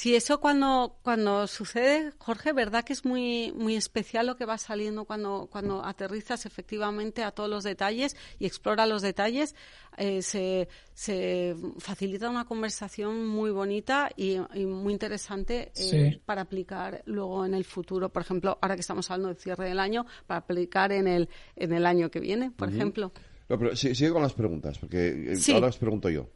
Sí, 0.00 0.16
eso 0.16 0.40
cuando, 0.40 0.96
cuando 1.02 1.46
sucede, 1.46 2.12
Jorge, 2.16 2.54
verdad 2.54 2.84
que 2.84 2.94
es 2.94 3.04
muy, 3.04 3.52
muy 3.52 3.76
especial 3.76 4.26
lo 4.26 4.34
que 4.34 4.46
va 4.46 4.56
saliendo 4.56 5.04
cuando, 5.04 5.46
cuando 5.52 5.84
aterrizas 5.84 6.46
efectivamente 6.46 7.22
a 7.22 7.32
todos 7.32 7.50
los 7.50 7.64
detalles 7.64 8.16
y 8.38 8.46
explora 8.46 8.86
los 8.86 9.02
detalles. 9.02 9.54
Eh, 9.98 10.22
se, 10.22 10.68
se, 10.94 11.54
facilita 11.76 12.30
una 12.30 12.46
conversación 12.46 13.26
muy 13.26 13.50
bonita 13.50 14.08
y, 14.16 14.38
muy 14.64 14.94
interesante 14.94 15.70
eh, 15.76 16.18
para 16.24 16.40
aplicar 16.40 17.02
luego 17.04 17.44
en 17.44 17.52
el 17.52 17.66
futuro. 17.66 18.08
Por 18.08 18.22
ejemplo, 18.22 18.58
ahora 18.62 18.76
que 18.76 18.80
estamos 18.80 19.10
hablando 19.10 19.28
del 19.28 19.36
cierre 19.36 19.68
del 19.68 19.78
año, 19.78 20.06
para 20.26 20.38
aplicar 20.38 20.92
en 20.92 21.08
el, 21.08 21.28
en 21.56 21.74
el 21.74 21.84
año 21.84 22.10
que 22.10 22.20
viene, 22.20 22.50
por 22.52 22.70
ejemplo. 22.70 23.12
pero 23.46 23.76
sigue 23.76 24.10
con 24.12 24.22
las 24.22 24.32
preguntas, 24.32 24.78
porque 24.78 25.34
eh, 25.34 25.52
ahora 25.52 25.66
os 25.66 25.76
pregunto 25.76 26.08
yo. 26.08 26.30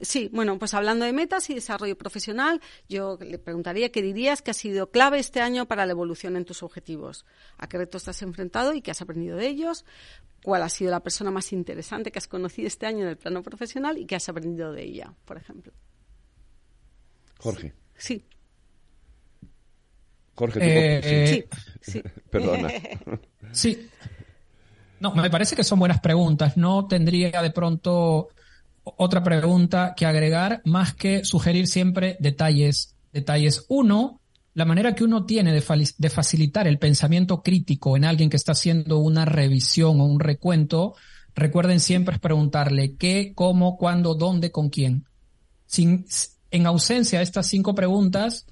Sí, 0.00 0.28
bueno, 0.32 0.58
pues 0.58 0.74
hablando 0.74 1.04
de 1.04 1.12
metas 1.12 1.48
y 1.50 1.54
desarrollo 1.54 1.96
profesional, 1.96 2.60
yo 2.88 3.18
le 3.20 3.38
preguntaría 3.38 3.90
qué 3.90 4.02
dirías 4.02 4.42
que 4.42 4.50
ha 4.50 4.54
sido 4.54 4.90
clave 4.90 5.18
este 5.18 5.40
año 5.40 5.66
para 5.66 5.86
la 5.86 5.92
evolución 5.92 6.36
en 6.36 6.44
tus 6.44 6.62
objetivos. 6.62 7.24
¿A 7.58 7.68
qué 7.68 7.78
retos 7.78 8.04
te 8.04 8.10
has 8.10 8.22
enfrentado 8.22 8.74
y 8.74 8.82
qué 8.82 8.90
has 8.90 9.02
aprendido 9.02 9.36
de 9.36 9.46
ellos? 9.46 9.84
¿Cuál 10.42 10.62
ha 10.62 10.68
sido 10.68 10.90
la 10.90 11.00
persona 11.00 11.30
más 11.30 11.52
interesante 11.52 12.12
que 12.12 12.18
has 12.18 12.28
conocido 12.28 12.68
este 12.68 12.86
año 12.86 13.02
en 13.02 13.08
el 13.08 13.16
plano 13.16 13.42
profesional 13.42 13.98
y 13.98 14.06
qué 14.06 14.16
has 14.16 14.28
aprendido 14.28 14.72
de 14.72 14.84
ella, 14.84 15.14
por 15.24 15.36
ejemplo? 15.36 15.72
Jorge. 17.38 17.72
Sí. 17.96 18.24
Jorge, 20.34 20.58
eh, 20.62 21.46
sí. 21.80 21.92
sí. 21.92 22.02
Perdona. 22.30 22.68
sí. 23.52 23.88
No, 25.00 25.14
me 25.14 25.30
parece 25.30 25.56
que 25.56 25.64
son 25.64 25.78
buenas 25.78 26.00
preguntas. 26.00 26.56
No 26.56 26.86
tendría 26.86 27.42
de 27.42 27.50
pronto 27.50 28.28
otra 28.84 29.22
pregunta 29.22 29.94
que 29.96 30.06
agregar, 30.06 30.60
más 30.64 30.94
que 30.94 31.24
sugerir 31.24 31.66
siempre 31.66 32.16
detalles. 32.20 32.94
Detalles. 33.12 33.64
Uno, 33.68 34.20
la 34.54 34.64
manera 34.64 34.94
que 34.94 35.04
uno 35.04 35.24
tiene 35.24 35.52
de, 35.52 35.62
de, 35.98 36.10
facilitar 36.10 36.66
el 36.66 36.78
pensamiento 36.78 37.42
crítico 37.42 37.96
en 37.96 38.04
alguien 38.04 38.28
que 38.28 38.36
está 38.36 38.52
haciendo 38.52 38.98
una 38.98 39.24
revisión 39.24 40.00
o 40.00 40.04
un 40.04 40.20
recuento, 40.20 40.94
recuerden 41.34 41.80
siempre 41.80 42.16
es 42.16 42.20
preguntarle 42.20 42.96
qué, 42.96 43.32
cómo, 43.34 43.76
cuándo, 43.76 44.14
dónde, 44.14 44.50
con 44.50 44.68
quién. 44.68 45.06
Sin, 45.66 46.06
en 46.50 46.66
ausencia 46.66 47.18
de 47.18 47.24
estas 47.24 47.46
cinco 47.46 47.74
preguntas, 47.74 48.46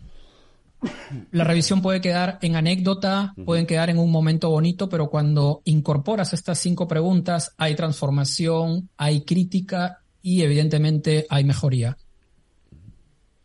la 1.30 1.44
revisión 1.44 1.82
puede 1.82 2.00
quedar 2.00 2.38
en 2.42 2.56
anécdota, 2.56 3.34
pueden 3.44 3.66
quedar 3.66 3.90
en 3.90 3.98
un 3.98 4.10
momento 4.10 4.50
bonito, 4.50 4.88
pero 4.88 5.08
cuando 5.10 5.62
incorporas 5.64 6.32
estas 6.32 6.58
cinco 6.58 6.88
preguntas, 6.88 7.54
hay 7.56 7.76
transformación, 7.76 8.88
hay 8.96 9.24
crítica 9.24 10.01
y 10.22 10.42
evidentemente 10.42 11.26
hay 11.28 11.44
mejoría. 11.44 11.98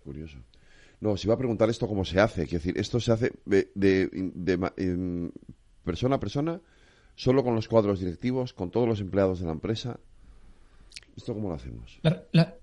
Curioso. 0.04 0.38
No, 1.00 1.18
si 1.18 1.28
va 1.28 1.36
a 1.36 1.38
preguntar 1.38 1.70
esto 1.70 1.88
cómo 1.88 2.06
se 2.06 2.20
hace, 2.20 2.44
es 2.44 2.52
decir, 2.52 2.78
esto 2.78 3.00
se 3.00 3.12
hace 3.12 3.34
de, 3.46 3.70
persona 5.84 6.16
a 6.16 6.20
persona, 6.20 6.62
solo 7.16 7.44
con 7.44 7.56
los 7.56 7.68
cuadros 7.68 8.00
directivos, 8.00 8.54
con 8.54 8.72
todos 8.72 8.88
los 8.88 9.00
empleados 9.00 9.40
de 9.40 9.46
la 9.46 9.52
empresa. 9.52 10.00
¿Esto 11.16 11.34
cómo 11.34 11.50
lo 11.50 11.56
hacemos? 11.56 12.00
la 12.32 12.56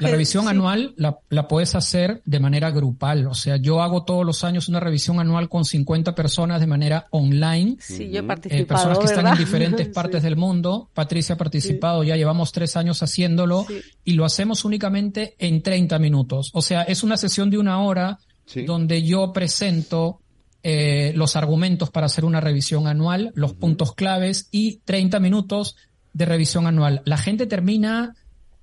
revisión 0.00 0.48
anual 0.48 0.94
la, 0.96 1.18
la, 1.28 1.48
puedes 1.48 1.74
hacer 1.74 2.22
de 2.24 2.40
manera 2.40 2.70
grupal. 2.70 3.26
O 3.26 3.34
sea, 3.34 3.56
yo 3.56 3.82
hago 3.82 4.04
todos 4.04 4.24
los 4.24 4.44
años 4.44 4.68
una 4.68 4.80
revisión 4.80 5.20
anual 5.20 5.48
con 5.48 5.64
50 5.64 6.14
personas 6.14 6.60
de 6.60 6.66
manera 6.66 7.06
online. 7.10 7.76
Sí, 7.80 8.10
yo 8.10 8.20
he 8.20 8.22
participado. 8.22 8.62
Eh, 8.62 8.66
personas 8.66 8.98
que 8.98 9.04
están 9.06 9.26
en 9.26 9.38
diferentes 9.38 9.88
partes 9.94 10.22
del 10.22 10.36
mundo. 10.36 10.90
Patricia 10.94 11.34
ha 11.34 11.38
participado, 11.38 12.04
ya 12.04 12.16
llevamos 12.16 12.52
tres 12.52 12.76
años 12.76 13.02
haciéndolo 13.02 13.66
y 14.04 14.12
lo 14.12 14.24
hacemos 14.24 14.64
únicamente 14.64 15.34
en 15.38 15.62
30 15.62 15.98
minutos. 15.98 16.50
O 16.54 16.62
sea, 16.62 16.82
es 16.82 17.02
una 17.02 17.16
sesión 17.16 17.50
de 17.50 17.58
una 17.58 17.82
hora 17.82 18.18
donde 18.66 19.02
yo 19.02 19.32
presento 19.32 20.20
eh, 20.62 21.12
los 21.14 21.36
argumentos 21.36 21.90
para 21.90 22.06
hacer 22.06 22.24
una 22.24 22.40
revisión 22.40 22.86
anual, 22.86 23.32
los 23.34 23.54
puntos 23.54 23.94
claves 23.94 24.48
y 24.50 24.78
30 24.84 25.20
minutos 25.20 25.76
de 26.12 26.24
revisión 26.24 26.66
anual. 26.66 27.02
La 27.04 27.18
gente 27.18 27.46
termina 27.46 28.14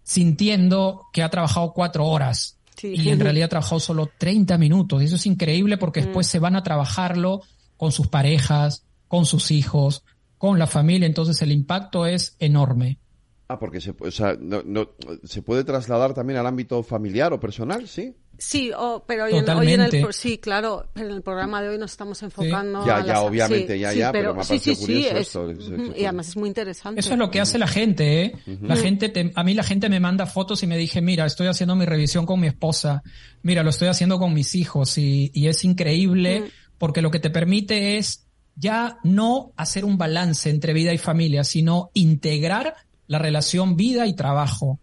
sintiendo 0.03 1.07
que 1.11 1.23
ha 1.23 1.29
trabajado 1.29 1.73
cuatro 1.73 2.05
horas 2.05 2.59
y 2.81 3.09
en 3.09 3.19
realidad 3.19 3.45
ha 3.45 3.49
trabajado 3.49 3.79
solo 3.79 4.09
30 4.17 4.57
minutos. 4.57 5.01
Y 5.01 5.05
eso 5.05 5.15
es 5.15 5.25
increíble 5.25 5.77
porque 5.77 6.01
mm. 6.01 6.05
después 6.05 6.27
se 6.27 6.39
van 6.39 6.55
a 6.55 6.63
trabajarlo 6.63 7.41
con 7.77 7.91
sus 7.91 8.07
parejas, 8.07 8.85
con 9.07 9.25
sus 9.25 9.51
hijos, 9.51 10.03
con 10.37 10.59
la 10.59 10.67
familia. 10.67 11.05
Entonces 11.05 11.41
el 11.41 11.51
impacto 11.51 12.05
es 12.05 12.35
enorme. 12.39 12.99
Ah, 13.47 13.59
porque 13.59 13.81
se, 13.81 13.93
o 13.97 14.11
sea, 14.11 14.35
no, 14.39 14.89
se 15.23 15.41
puede 15.41 15.63
trasladar 15.63 16.13
también 16.13 16.39
al 16.39 16.47
ámbito 16.47 16.81
familiar 16.83 17.33
o 17.33 17.39
personal, 17.39 17.87
¿sí. 17.87 18.15
Sí, 18.37 18.71
pero 19.05 19.25
hoy, 19.25 19.33
en, 19.33 19.81
el 19.81 20.13
sí, 20.13 20.37
claro, 20.37 20.87
pero 20.93 21.07
en 21.07 21.15
el 21.15 21.21
programa 21.21 21.61
de 21.61 21.69
hoy 21.69 21.77
nos 21.77 21.91
estamos 21.91 22.21
enfocando. 22.23 22.85
Ya, 22.85 23.05
ya, 23.05 23.21
obviamente, 23.21 23.77
ya, 23.77 23.93
ya, 23.93 24.11
pero, 24.11 24.33
me 24.33 24.41
ha 24.41 24.43
parecido 24.45 24.75
curioso 24.75 25.49
esto. 25.49 25.95
y 25.95 26.03
además 26.03 26.29
es 26.29 26.37
muy 26.37 26.49
interesante. 26.49 26.99
Eso 26.99 27.13
es 27.13 27.19
lo 27.19 27.31
que 27.31 27.39
hace 27.39 27.57
la 27.57 27.67
gente, 27.67 28.23
¿eh? 28.23 28.35
La 28.61 28.75
gente, 28.75 29.31
a 29.35 29.43
mí 29.43 29.53
la 29.53 29.63
gente 29.63 29.87
me 29.87 29.99
manda 29.99 30.25
fotos 30.25 30.63
y 30.63 30.67
me 30.67 30.77
dije, 30.77 31.01
mira, 31.01 31.25
estoy 31.25 31.47
haciendo 31.47 31.75
mi 31.75 31.85
revisión 31.85 32.25
con 32.25 32.39
mi 32.39 32.47
esposa, 32.47 33.03
mira, 33.43 33.63
lo 33.63 33.69
estoy 33.69 33.87
haciendo 33.87 34.19
con 34.19 34.33
mis 34.33 34.55
hijos 34.55 34.97
y, 34.97 35.31
y 35.33 35.47
es 35.47 35.63
increíble 35.63 36.51
porque 36.77 37.01
lo 37.01 37.11
que 37.11 37.19
te 37.19 37.29
permite 37.29 37.97
es 37.97 38.25
ya 38.55 38.97
no 39.03 39.53
hacer 39.55 39.85
un 39.85 39.97
balance 39.97 40.49
entre 40.49 40.73
vida 40.73 40.93
y 40.93 40.97
familia, 40.97 41.43
sino 41.43 41.91
integrar 41.93 42.75
la 43.07 43.19
relación 43.19 43.75
vida 43.75 44.07
y 44.07 44.15
trabajo. 44.15 44.79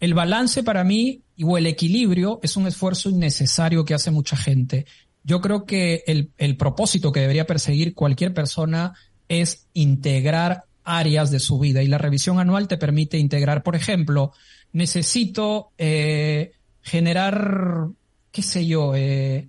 El 0.00 0.14
balance 0.14 0.62
para 0.62 0.84
mí 0.84 1.22
o 1.42 1.56
el 1.56 1.66
equilibrio 1.66 2.40
es 2.42 2.56
un 2.56 2.66
esfuerzo 2.66 3.10
innecesario 3.10 3.84
que 3.84 3.94
hace 3.94 4.10
mucha 4.10 4.36
gente. 4.36 4.86
Yo 5.22 5.40
creo 5.40 5.64
que 5.64 6.02
el, 6.06 6.30
el 6.38 6.56
propósito 6.56 7.12
que 7.12 7.20
debería 7.20 7.46
perseguir 7.46 7.94
cualquier 7.94 8.34
persona 8.34 8.94
es 9.28 9.66
integrar 9.74 10.64
áreas 10.84 11.30
de 11.30 11.38
su 11.38 11.58
vida 11.58 11.82
y 11.82 11.86
la 11.86 11.98
revisión 11.98 12.38
anual 12.38 12.68
te 12.68 12.78
permite 12.78 13.18
integrar, 13.18 13.62
por 13.62 13.76
ejemplo, 13.76 14.32
necesito 14.72 15.70
eh, 15.78 16.52
generar, 16.82 17.88
qué 18.32 18.42
sé 18.42 18.66
yo, 18.66 18.94
eh, 18.94 19.48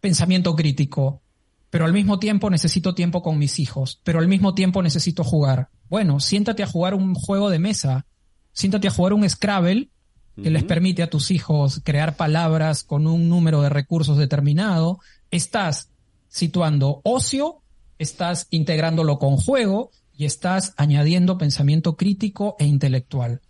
pensamiento 0.00 0.54
crítico, 0.54 1.22
pero 1.70 1.84
al 1.84 1.92
mismo 1.92 2.18
tiempo 2.18 2.50
necesito 2.50 2.94
tiempo 2.94 3.22
con 3.22 3.38
mis 3.38 3.58
hijos, 3.58 4.00
pero 4.04 4.18
al 4.18 4.28
mismo 4.28 4.54
tiempo 4.54 4.82
necesito 4.82 5.24
jugar. 5.24 5.68
Bueno, 5.88 6.20
siéntate 6.20 6.62
a 6.62 6.66
jugar 6.66 6.94
un 6.94 7.14
juego 7.14 7.50
de 7.50 7.58
mesa, 7.58 8.06
siéntate 8.52 8.88
a 8.88 8.90
jugar 8.90 9.12
un 9.12 9.28
Scrabble 9.28 9.90
que 10.42 10.50
les 10.50 10.64
permite 10.64 11.02
a 11.02 11.08
tus 11.08 11.30
hijos 11.30 11.80
crear 11.82 12.16
palabras 12.16 12.84
con 12.84 13.06
un 13.06 13.28
número 13.28 13.62
de 13.62 13.70
recursos 13.70 14.18
determinado. 14.18 15.00
Estás 15.30 15.90
situando 16.28 17.00
ocio, 17.04 17.62
estás 17.98 18.46
integrándolo 18.50 19.18
con 19.18 19.36
juego 19.36 19.90
y 20.14 20.26
estás 20.26 20.74
añadiendo 20.76 21.38
pensamiento 21.38 21.96
crítico 21.96 22.56
e 22.58 22.66
intelectual. 22.66 23.40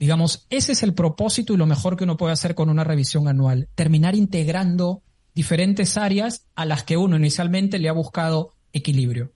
Digamos, 0.00 0.46
ese 0.50 0.72
es 0.72 0.82
el 0.82 0.94
propósito 0.94 1.52
y 1.52 1.58
lo 1.58 1.66
mejor 1.66 1.96
que 1.96 2.04
uno 2.04 2.16
puede 2.16 2.32
hacer 2.32 2.54
con 2.54 2.70
una 2.70 2.84
revisión 2.84 3.28
anual, 3.28 3.68
terminar 3.74 4.14
integrando 4.14 5.02
diferentes 5.34 5.96
áreas 5.96 6.46
a 6.54 6.64
las 6.64 6.84
que 6.84 6.96
uno 6.96 7.16
inicialmente 7.16 7.78
le 7.78 7.88
ha 7.88 7.92
buscado 7.92 8.54
equilibrio. 8.72 9.32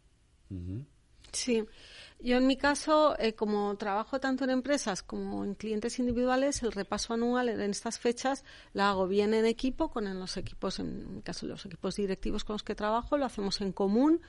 Sí. 1.33 1.63
Yo 2.25 2.39
en 2.39 2.47
mi 2.47 2.57
caso, 2.57 3.15
eh, 3.19 3.35
como 3.35 3.77
trabajo 3.77 4.19
tanto 4.19 4.45
en 4.45 4.51
empresas 4.51 5.03
como 5.03 5.45
en 5.45 5.55
clientes 5.55 5.99
individuales, 5.99 6.63
el 6.63 6.73
repaso 6.73 7.13
anual 7.13 7.51
en 7.51 7.61
estas 7.61 7.99
fechas 7.99 8.45
lo 8.73 8.83
hago 8.85 9.07
bien 9.07 9.35
en 9.35 9.45
equipo, 9.45 9.91
con 9.91 10.19
los 10.19 10.39
equipos, 10.39 10.79
en 10.79 11.17
mi 11.17 11.21
caso 11.21 11.45
los 11.45 11.67
equipos 11.67 11.97
directivos 11.97 12.43
con 12.43 12.55
los 12.55 12.63
que 12.63 12.75
trabajo, 12.75 13.19
lo 13.19 13.27
hacemos 13.27 13.61
en 13.61 13.73
común. 13.73 14.23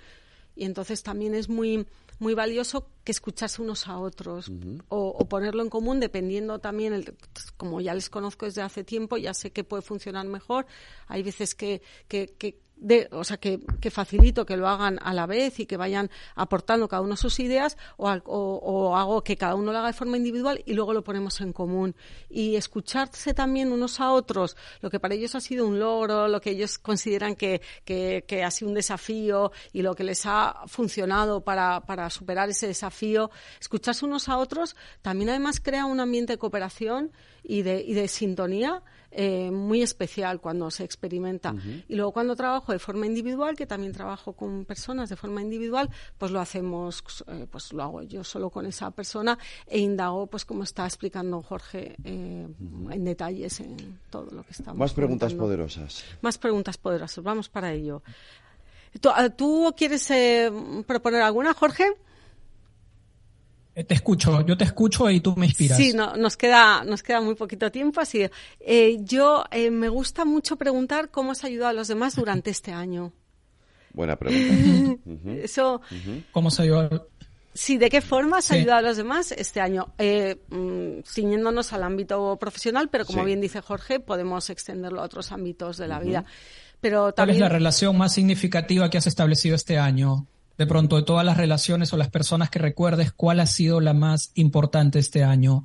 Y 0.57 0.65
entonces 0.65 1.03
también 1.03 1.35
es 1.35 1.47
muy 1.47 1.87
muy 2.19 2.33
valioso 2.33 2.87
que 3.03 3.13
escucharse 3.13 3.61
unos 3.61 3.87
a 3.87 3.97
otros 3.97 4.51
o, 4.89 5.25
ponerlo 5.27 5.63
en 5.63 5.69
común 5.69 5.99
dependiendo 5.99 6.59
también 6.59 6.93
el, 6.93 7.13
como 7.57 7.81
ya 7.81 7.93
les 7.93 8.09
conozco 8.09 8.45
desde 8.45 8.61
hace 8.61 8.85
tiempo 8.85 9.17
ya 9.17 9.33
sé 9.33 9.51
que 9.51 9.63
puede 9.63 9.81
funcionar 9.81 10.25
mejor. 10.25 10.65
Hay 11.07 11.23
veces 11.23 11.55
que, 11.55 11.81
que, 12.07 12.27
que 12.37 12.59
de, 12.77 13.07
o 13.11 13.23
sea, 13.23 13.37
que, 13.37 13.59
que, 13.79 13.89
facilito 13.89 14.45
que 14.45 14.57
lo 14.57 14.67
hagan 14.67 14.99
a 15.01 15.13
la 15.13 15.25
vez 15.25 15.59
y 15.59 15.65
que 15.65 15.77
vayan 15.77 16.09
aportando 16.35 16.87
cada 16.87 17.01
uno 17.01 17.15
sus 17.15 17.39
ideas 17.39 17.77
o, 17.97 18.09
o, 18.09 18.95
hago 18.95 19.23
que 19.23 19.37
cada 19.37 19.55
uno 19.55 19.71
lo 19.71 19.77
haga 19.77 19.87
de 19.87 19.93
forma 19.93 20.17
individual 20.17 20.61
y 20.65 20.73
luego 20.73 20.93
lo 20.93 21.03
ponemos 21.03 21.41
en 21.41 21.53
común. 21.53 21.95
Y 22.29 22.55
escucharse 22.55 23.33
también 23.33 23.71
unos 23.71 23.99
a 23.99 24.11
otros, 24.11 24.57
lo 24.81 24.89
que 24.89 24.99
para 24.99 25.15
ellos 25.15 25.35
ha 25.35 25.41
sido 25.41 25.67
un 25.67 25.79
logro, 25.79 26.27
lo 26.27 26.41
que 26.41 26.51
ellos 26.51 26.77
consideran 26.77 27.35
que, 27.35 27.61
que, 27.83 28.25
que 28.27 28.43
ha 28.43 28.51
sido 28.51 28.69
un 28.69 28.75
desafío 28.75 29.51
y 29.71 29.81
lo 29.81 29.95
que 29.95 30.03
les 30.03 30.25
ha 30.25 30.63
funcionado 30.67 31.41
para, 31.41 31.81
para 31.81 32.09
superar 32.09 32.49
ese 32.49 32.67
desafío, 32.67 33.31
escucharse 33.59 34.05
unos 34.05 34.29
a 34.29 34.37
otros 34.37 34.75
también 35.01 35.29
además 35.29 35.59
crea 35.59 35.85
un 35.85 35.99
ambiente 35.99 36.33
de 36.33 36.37
cooperación 36.37 37.11
y 37.43 37.61
de, 37.61 37.81
y 37.81 37.93
de 37.93 38.07
sintonía 38.07 38.83
eh, 39.11 39.51
muy 39.51 39.81
especial 39.81 40.39
cuando 40.39 40.69
se 40.71 40.83
experimenta. 40.83 41.53
Y 41.87 41.95
luego 41.95 42.11
cuando 42.11 42.35
trabajo 42.35 42.71
de 42.71 42.79
forma 42.79 43.05
individual, 43.05 43.55
que 43.55 43.65
también 43.65 43.93
trabajo 43.93 44.33
con 44.33 44.65
personas 44.65 45.09
de 45.09 45.15
forma 45.15 45.41
individual, 45.41 45.89
pues 46.17 46.31
lo 46.31 46.39
hacemos, 46.39 47.03
eh, 47.27 47.47
pues 47.49 47.73
lo 47.73 47.83
hago 47.83 48.01
yo 48.03 48.23
solo 48.23 48.49
con 48.49 48.65
esa 48.65 48.91
persona 48.91 49.37
e 49.67 49.79
indago, 49.79 50.27
pues 50.27 50.45
como 50.45 50.63
está 50.63 50.85
explicando 50.85 51.41
Jorge, 51.41 51.95
eh, 52.03 52.47
en 52.91 53.05
detalles 53.05 53.59
en 53.59 53.99
todo 54.09 54.29
lo 54.31 54.43
que 54.43 54.51
estamos. 54.51 54.77
Más 54.77 54.93
preguntas 54.93 55.33
poderosas. 55.33 56.03
Más 56.21 56.37
preguntas 56.37 56.77
poderosas. 56.77 57.23
Vamos 57.23 57.49
para 57.49 57.71
ello. 57.73 58.01
¿Tú, 59.35 59.73
quieres 59.75 60.09
proponer 60.85 61.21
alguna, 61.21 61.53
Jorge? 61.53 61.95
Eh, 63.75 63.83
te 63.83 63.93
escucho, 63.93 64.45
yo 64.45 64.55
te 64.55 64.63
escucho 64.63 65.11
y 65.11 65.19
tú 65.19 65.35
me 65.35 65.47
inspiras. 65.47 65.77
Sí, 65.77 65.91
no, 65.93 66.15
nos 66.15 66.37
queda, 66.37 66.85
nos 66.85 67.03
queda 67.03 67.19
muy 67.19 67.35
poquito 67.35 67.69
tiempo, 67.71 67.99
así. 67.99 68.25
Eh, 68.61 68.97
yo 69.01 69.43
eh, 69.51 69.69
me 69.69 69.89
gusta 69.89 70.23
mucho 70.23 70.55
preguntar 70.55 71.09
cómo 71.11 71.33
has 71.33 71.43
ayudado 71.43 71.71
a 71.71 71.73
los 71.73 71.89
demás 71.89 72.15
durante 72.15 72.49
este 72.51 72.71
año. 72.71 73.11
Buena 73.91 74.15
pregunta. 74.15 75.01
Eso. 75.43 75.81
¿Cómo 76.31 76.49
se 76.49 76.63
ayudado? 76.63 77.09
Sí, 77.53 77.77
¿de 77.77 77.89
qué 77.89 78.01
forma 78.01 78.39
has 78.39 78.51
ayudado 78.51 78.79
a 78.79 78.81
los 78.81 78.97
demás 78.97 79.31
este 79.31 79.61
año? 79.61 79.93
Eh, 79.97 80.37
mm, 80.49 81.03
ciñéndonos 81.05 81.71
al 81.71 81.83
ámbito 81.83 82.37
profesional, 82.37 82.89
pero 82.89 83.05
como 83.05 83.23
bien 83.23 83.39
dice 83.39 83.61
Jorge, 83.61 83.99
podemos 83.99 84.49
extenderlo 84.49 85.01
a 85.01 85.05
otros 85.05 85.31
ámbitos 85.31 85.77
de 85.77 85.87
la 85.87 85.99
vida. 85.99 86.25
Pero 86.81 87.13
también... 87.13 87.37
¿Cuál 87.37 87.45
es 87.45 87.51
la 87.51 87.57
relación 87.57 87.97
más 87.97 88.13
significativa 88.13 88.89
que 88.89 88.97
has 88.97 89.07
establecido 89.07 89.55
este 89.55 89.77
año? 89.77 90.27
De 90.57 90.67
pronto 90.67 90.95
de 90.95 91.03
todas 91.03 91.25
las 91.25 91.37
relaciones 91.37 91.91
o 91.93 91.97
las 91.97 92.09
personas 92.09 92.49
que 92.49 92.59
recuerdes, 92.59 93.11
cuál 93.11 93.39
ha 93.39 93.45
sido 93.45 93.81
la 93.81 93.93
más 93.93 94.31
importante 94.35 94.99
este 94.99 95.23
año. 95.23 95.63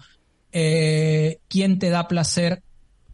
Eh, 0.53 1.39
¿Quién 1.49 1.79
te 1.79 1.91
da 1.91 2.09
placer 2.09 2.63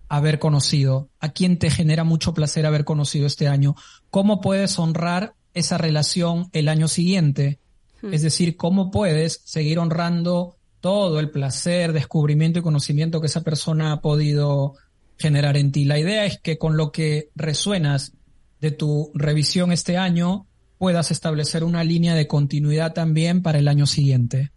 haber 0.09 0.39
conocido? 0.39 1.11
¿A 1.21 1.31
quién 1.31 1.59
te 1.59 1.71
genera 1.71 2.05
mucho 2.05 2.33
placer 2.33 2.67
haber 2.67 2.85
conocido 2.85 3.27
este 3.27 3.49
año? 3.49 3.75
¿Cómo 4.11 4.41
puedes 4.41 4.79
honrar 4.79 5.35
esa 5.53 5.77
relación 5.79 6.49
el 6.53 6.69
año 6.69 6.89
siguiente? 6.89 7.59
Hmm. 8.01 8.15
Es 8.15 8.23
decir, 8.23 8.57
¿cómo 8.57 8.91
puedes 8.91 9.43
seguir 9.45 9.79
honrando 9.79 10.57
todo 10.81 11.21
el 11.21 11.31
placer, 11.31 11.93
descubrimiento 11.93 12.59
y 12.59 12.63
conocimiento 12.63 13.21
que 13.21 13.27
esa 13.27 13.43
persona 13.43 13.93
ha 13.93 14.01
podido 14.01 14.75
generar 15.19 15.57
en 15.59 15.73
ti? 15.73 15.85
La 15.85 15.99
idea 15.99 16.25
es 16.25 16.39
que 16.39 16.57
con 16.57 16.77
lo 16.77 16.91
que 16.91 17.29
resuenas 17.35 18.13
de 18.61 18.71
tu 18.71 19.11
revisión 19.15 19.73
este 19.73 19.99
año, 19.99 20.47
puedas 20.79 21.11
establecer 21.11 21.65
una 21.65 21.85
línea 21.85 22.15
de 22.15 22.27
continuidad 22.27 22.93
también 22.93 23.43
para 23.43 23.59
el 23.59 23.69
año 23.69 23.87
siguiente. 23.87 24.53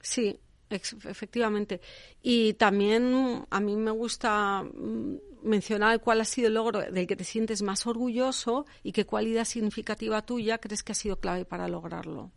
Sí, 0.00 0.38
efectivamente. 0.70 1.80
Y 2.22 2.54
también 2.54 3.46
a 3.50 3.60
mí 3.60 3.76
me 3.76 3.90
gusta 3.90 4.62
mm, 4.62 5.16
mencionar 5.42 6.00
cuál 6.00 6.20
ha 6.20 6.24
sido 6.24 6.48
el 6.48 6.54
logro 6.54 6.80
del 6.80 7.06
que 7.06 7.16
te 7.16 7.24
sientes 7.24 7.62
más 7.62 7.86
orgulloso 7.86 8.66
y 8.82 8.92
qué 8.92 9.06
cualidad 9.06 9.44
significativa 9.44 10.22
tuya 10.22 10.58
crees 10.58 10.82
que 10.82 10.92
ha 10.92 10.94
sido 10.94 11.20
clave 11.20 11.44
para 11.44 11.68
lograrlo. 11.68 12.30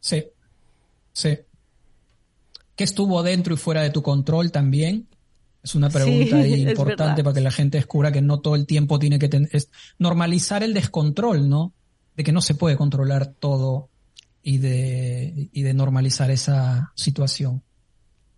Sí, 0.00 0.24
sí. 1.12 1.38
¿Qué 2.76 2.84
estuvo 2.84 3.22
dentro 3.22 3.54
y 3.54 3.58
fuera 3.58 3.82
de 3.82 3.90
tu 3.90 4.02
control 4.02 4.50
también? 4.50 5.08
Es 5.62 5.74
una 5.74 5.90
pregunta 5.90 6.46
importante 6.46 7.22
para 7.22 7.34
que 7.34 7.40
la 7.40 7.50
gente 7.50 7.78
descubra 7.78 8.12
que 8.12 8.22
no 8.22 8.40
todo 8.40 8.54
el 8.54 8.66
tiempo 8.66 8.98
tiene 8.98 9.18
que 9.18 9.28
tener... 9.28 9.50
normalizar 9.98 10.62
el 10.62 10.74
descontrol, 10.74 11.48
¿no? 11.48 11.74
De 12.16 12.24
que 12.24 12.32
no 12.32 12.40
se 12.40 12.54
puede 12.54 12.76
controlar 12.76 13.34
todo 13.38 13.90
y 14.42 14.58
de, 14.58 15.50
y 15.52 15.62
de 15.62 15.74
normalizar 15.74 16.30
esa 16.30 16.92
situación. 16.94 17.62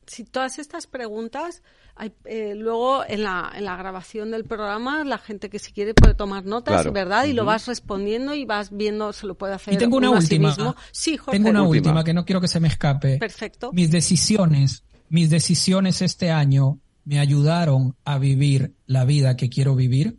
Sí, 0.06 0.24
todas 0.24 0.58
estas 0.58 0.88
preguntas, 0.88 1.62
hay, 1.94 2.12
eh, 2.24 2.54
luego 2.56 3.04
en 3.06 3.22
la, 3.22 3.52
en 3.54 3.64
la 3.64 3.76
grabación 3.76 4.32
del 4.32 4.44
programa, 4.44 5.04
la 5.04 5.18
gente 5.18 5.48
que 5.48 5.60
si 5.60 5.72
quiere 5.72 5.94
puede 5.94 6.14
tomar 6.14 6.44
notas, 6.44 6.92
¿verdad? 6.92 7.26
Y 7.26 7.32
lo 7.32 7.44
vas 7.44 7.66
respondiendo 7.66 8.34
y 8.34 8.44
vas 8.44 8.76
viendo, 8.76 9.12
se 9.12 9.26
lo 9.26 9.36
puede 9.36 9.54
hacer. 9.54 9.74
Y 9.74 9.78
tengo 9.78 9.96
una 9.96 10.10
última. 10.10 10.54
Sí, 10.90 11.16
Jorge. 11.16 11.38
Tengo 11.38 11.50
una 11.50 11.62
última 11.62 12.02
que 12.02 12.12
no 12.12 12.24
quiero 12.24 12.40
que 12.40 12.48
se 12.48 12.58
me 12.58 12.68
escape. 12.68 13.18
Perfecto. 13.18 13.70
Mis 13.72 13.90
decisiones, 13.92 14.82
mis 15.08 15.30
decisiones 15.30 16.02
este 16.02 16.30
año 16.30 16.81
me 17.04 17.18
ayudaron 17.18 17.96
a 18.04 18.18
vivir 18.18 18.74
la 18.86 19.04
vida 19.04 19.36
que 19.36 19.48
quiero 19.48 19.74
vivir? 19.74 20.18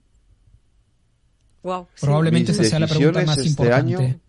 Probablemente 2.01 2.51
esa 2.51 2.63
sea 2.63 2.79
la 2.79 2.87
pregunta 2.87 3.23
más 3.25 3.37
este 3.37 3.49
importante. 3.49 4.19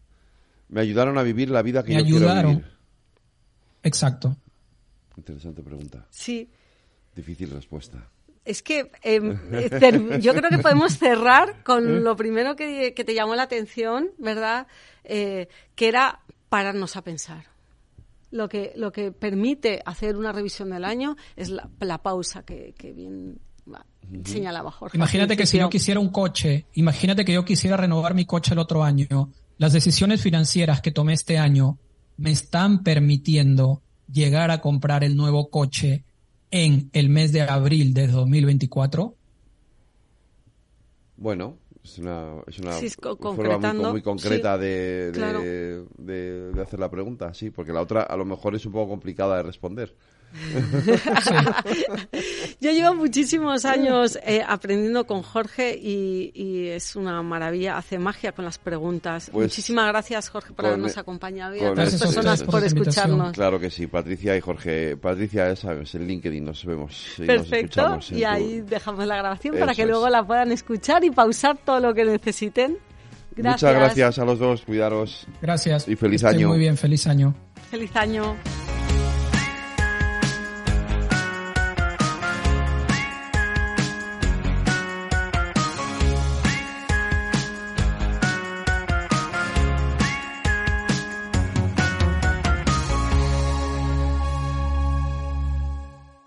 me 0.69 0.81
ayudaron 0.81 1.19
a 1.19 1.23
vivir 1.23 1.51
la 1.51 1.63
vida 1.63 1.83
que 1.83 1.95
me 1.95 2.01
yo 2.01 2.05
ayudaron. 2.05 2.43
quiero 2.43 2.59
vivir. 2.59 2.79
Exacto. 3.83 4.37
Interesante 5.17 5.63
pregunta. 5.63 6.07
Sí. 6.11 6.49
Difícil 7.15 7.51
respuesta. 7.51 8.09
Es 8.45 8.63
que 8.63 8.91
em, 9.03 9.39
eh, 9.53 10.19
yo 10.21 10.35
creo 10.35 10.51
que 10.51 10.59
podemos 10.59 10.99
cerrar 10.99 11.63
con 11.65 12.05
lo 12.05 12.17
primero 12.17 12.57
que, 12.57 12.93
te 12.93 13.15
llamó 13.15 13.35
la 13.35 13.45
atención, 13.45 14.11
¿verdad? 14.19 14.67
Eh, 15.03 15.49
que 15.75 15.89
era 15.89 16.21
pararnos 16.49 16.97
a 16.97 17.03
pensar 17.03 17.54
lo 18.35 18.49
que, 18.49 18.73
lo 18.75 18.91
que 18.91 19.13
permite 19.13 19.81
hacer 19.87 20.17
una 20.17 20.33
revisión 20.33 20.71
del 20.71 20.85
año 20.85 21.17
es 21.37 21.51
la, 21.51 22.03
pausa 22.03 22.43
que, 22.43 22.75
bien 22.95 23.39
señalaba 24.25 24.73
Jorge. 24.73 24.99
Imagínate 24.99 25.37
que 25.37 25.47
si 25.47 25.59
yo 25.59 25.71
quisiera 25.71 26.01
un 26.01 26.09
coche, 26.09 26.67
imagínate 26.75 27.25
que 27.25 27.33
yo 27.33 27.45
quisiera 27.45 27.77
renovar 27.77 28.13
mi 28.13 28.27
coche 28.27 28.53
el 28.53 28.59
otro 28.59 28.83
año, 28.83 29.31
las 29.57 29.73
decisiones 29.73 30.21
financieras 30.21 30.81
que 30.81 30.91
tomé 30.91 31.13
este 31.13 31.39
año 31.39 31.79
me 32.17 32.33
están 32.33 32.83
permitiendo 32.83 33.83
llegar 34.13 34.51
a 34.51 34.61
comprar 34.61 35.05
el 35.05 35.17
nuevo 35.17 35.49
coche 35.49 36.05
en 36.51 36.91
el 36.93 37.11
mes 37.11 37.31
de 37.31 37.43
abril 37.43 37.95
de 37.95 38.09
2024? 38.09 39.15
Bueno, 41.17 41.57
Es 41.85 41.99
una, 41.99 42.43
es 42.47 42.59
una 42.59 42.81
Sí, 42.81 42.89
forma 43.29 43.59
muy, 43.59 43.73
muy 43.73 44.03
concreta 44.03 44.57
sí, 44.57 44.59
de, 44.59 45.13
de, 45.13 45.21
claro. 45.21 45.43
de- 45.99 46.53
de 46.55 46.63
hacer 46.63 46.81
la 46.81 46.91
pregunta, 46.91 47.35
sí, 47.35 47.51
porque 47.51 47.73
la 47.73 47.83
otra 47.83 48.03
a 48.03 48.17
lo 48.17 48.25
mejor 48.25 48.55
es 48.55 48.65
un 48.67 48.73
poco 48.73 48.89
complicada 48.91 49.37
de 49.37 49.43
responder. 49.43 49.95
Yo 52.61 52.71
llevo 52.73 52.95
muchísimos 52.95 53.65
años 53.65 54.19
eh, 54.25 54.43
aprendiendo 54.47 55.07
con 55.07 55.23
Jorge 55.23 55.79
y, 55.81 56.33
y 56.35 56.69
es 56.69 56.97
una 56.97 57.23
maravilla, 57.23 57.77
hace 57.77 57.99
magia 57.99 58.33
con 58.33 58.45
las 58.45 58.59
preguntas. 58.59 59.31
Pues, 59.33 59.45
Muchísimas 59.47 59.89
gracias, 59.89 60.29
Jorge, 60.29 60.49
por 60.49 60.57
con- 60.57 60.67
habernos 60.67 60.97
acompañado 60.99 61.55
y 61.55 61.59
a 61.61 61.73
todas 61.73 61.79
las 61.79 61.95
este- 61.95 62.07
personas 62.07 62.43
por 62.43 62.65
escucharnos. 62.65 63.33
Claro 63.33 63.59
que 63.61 63.71
sí, 63.71 63.87
Patricia 63.87 64.37
y 64.37 64.41
Jorge. 64.41 64.97
Patricia, 64.97 65.49
ya 65.49 65.57
sabes, 65.57 65.95
en 65.95 66.07
LinkedIn 66.07 66.45
nos 66.45 66.65
vemos 66.65 67.07
y 67.19 67.23
nos 67.23 67.27
Perfecto, 67.29 67.81
escuchamos. 67.81 68.11
en 68.11 68.19
y 68.19 68.21
tu- 68.23 68.27
ahí 68.27 68.61
dejamos 68.63 69.07
la 69.07 69.17
grabación 69.17 69.55
para 69.59 69.73
Eso 69.73 69.77
que 69.77 69.83
es. 69.83 69.89
luego 69.89 70.09
la 70.09 70.27
puedan 70.27 70.53
escuchar 70.53 71.05
y 71.05 71.11
pausar 71.11 71.59
todo 71.65 71.81
lo 71.81 71.95
que 71.95 72.05
necesiten. 72.05 72.79
Gracias. 73.37 73.63
Muchas 73.73 73.81
gracias 73.81 74.19
a 74.21 74.25
los 74.25 74.39
dos, 74.39 74.63
cuidaros. 74.63 75.27
Gracias. 75.43 75.89
Y 75.89 75.97
feliz 75.97 76.23
Estén 76.23 76.39
año. 76.39 76.49
Muy 76.49 76.59
bien, 76.59 76.77
feliz 76.77 77.07
año. 77.07 77.35
Feliz 77.71 77.95
año. 77.97 78.37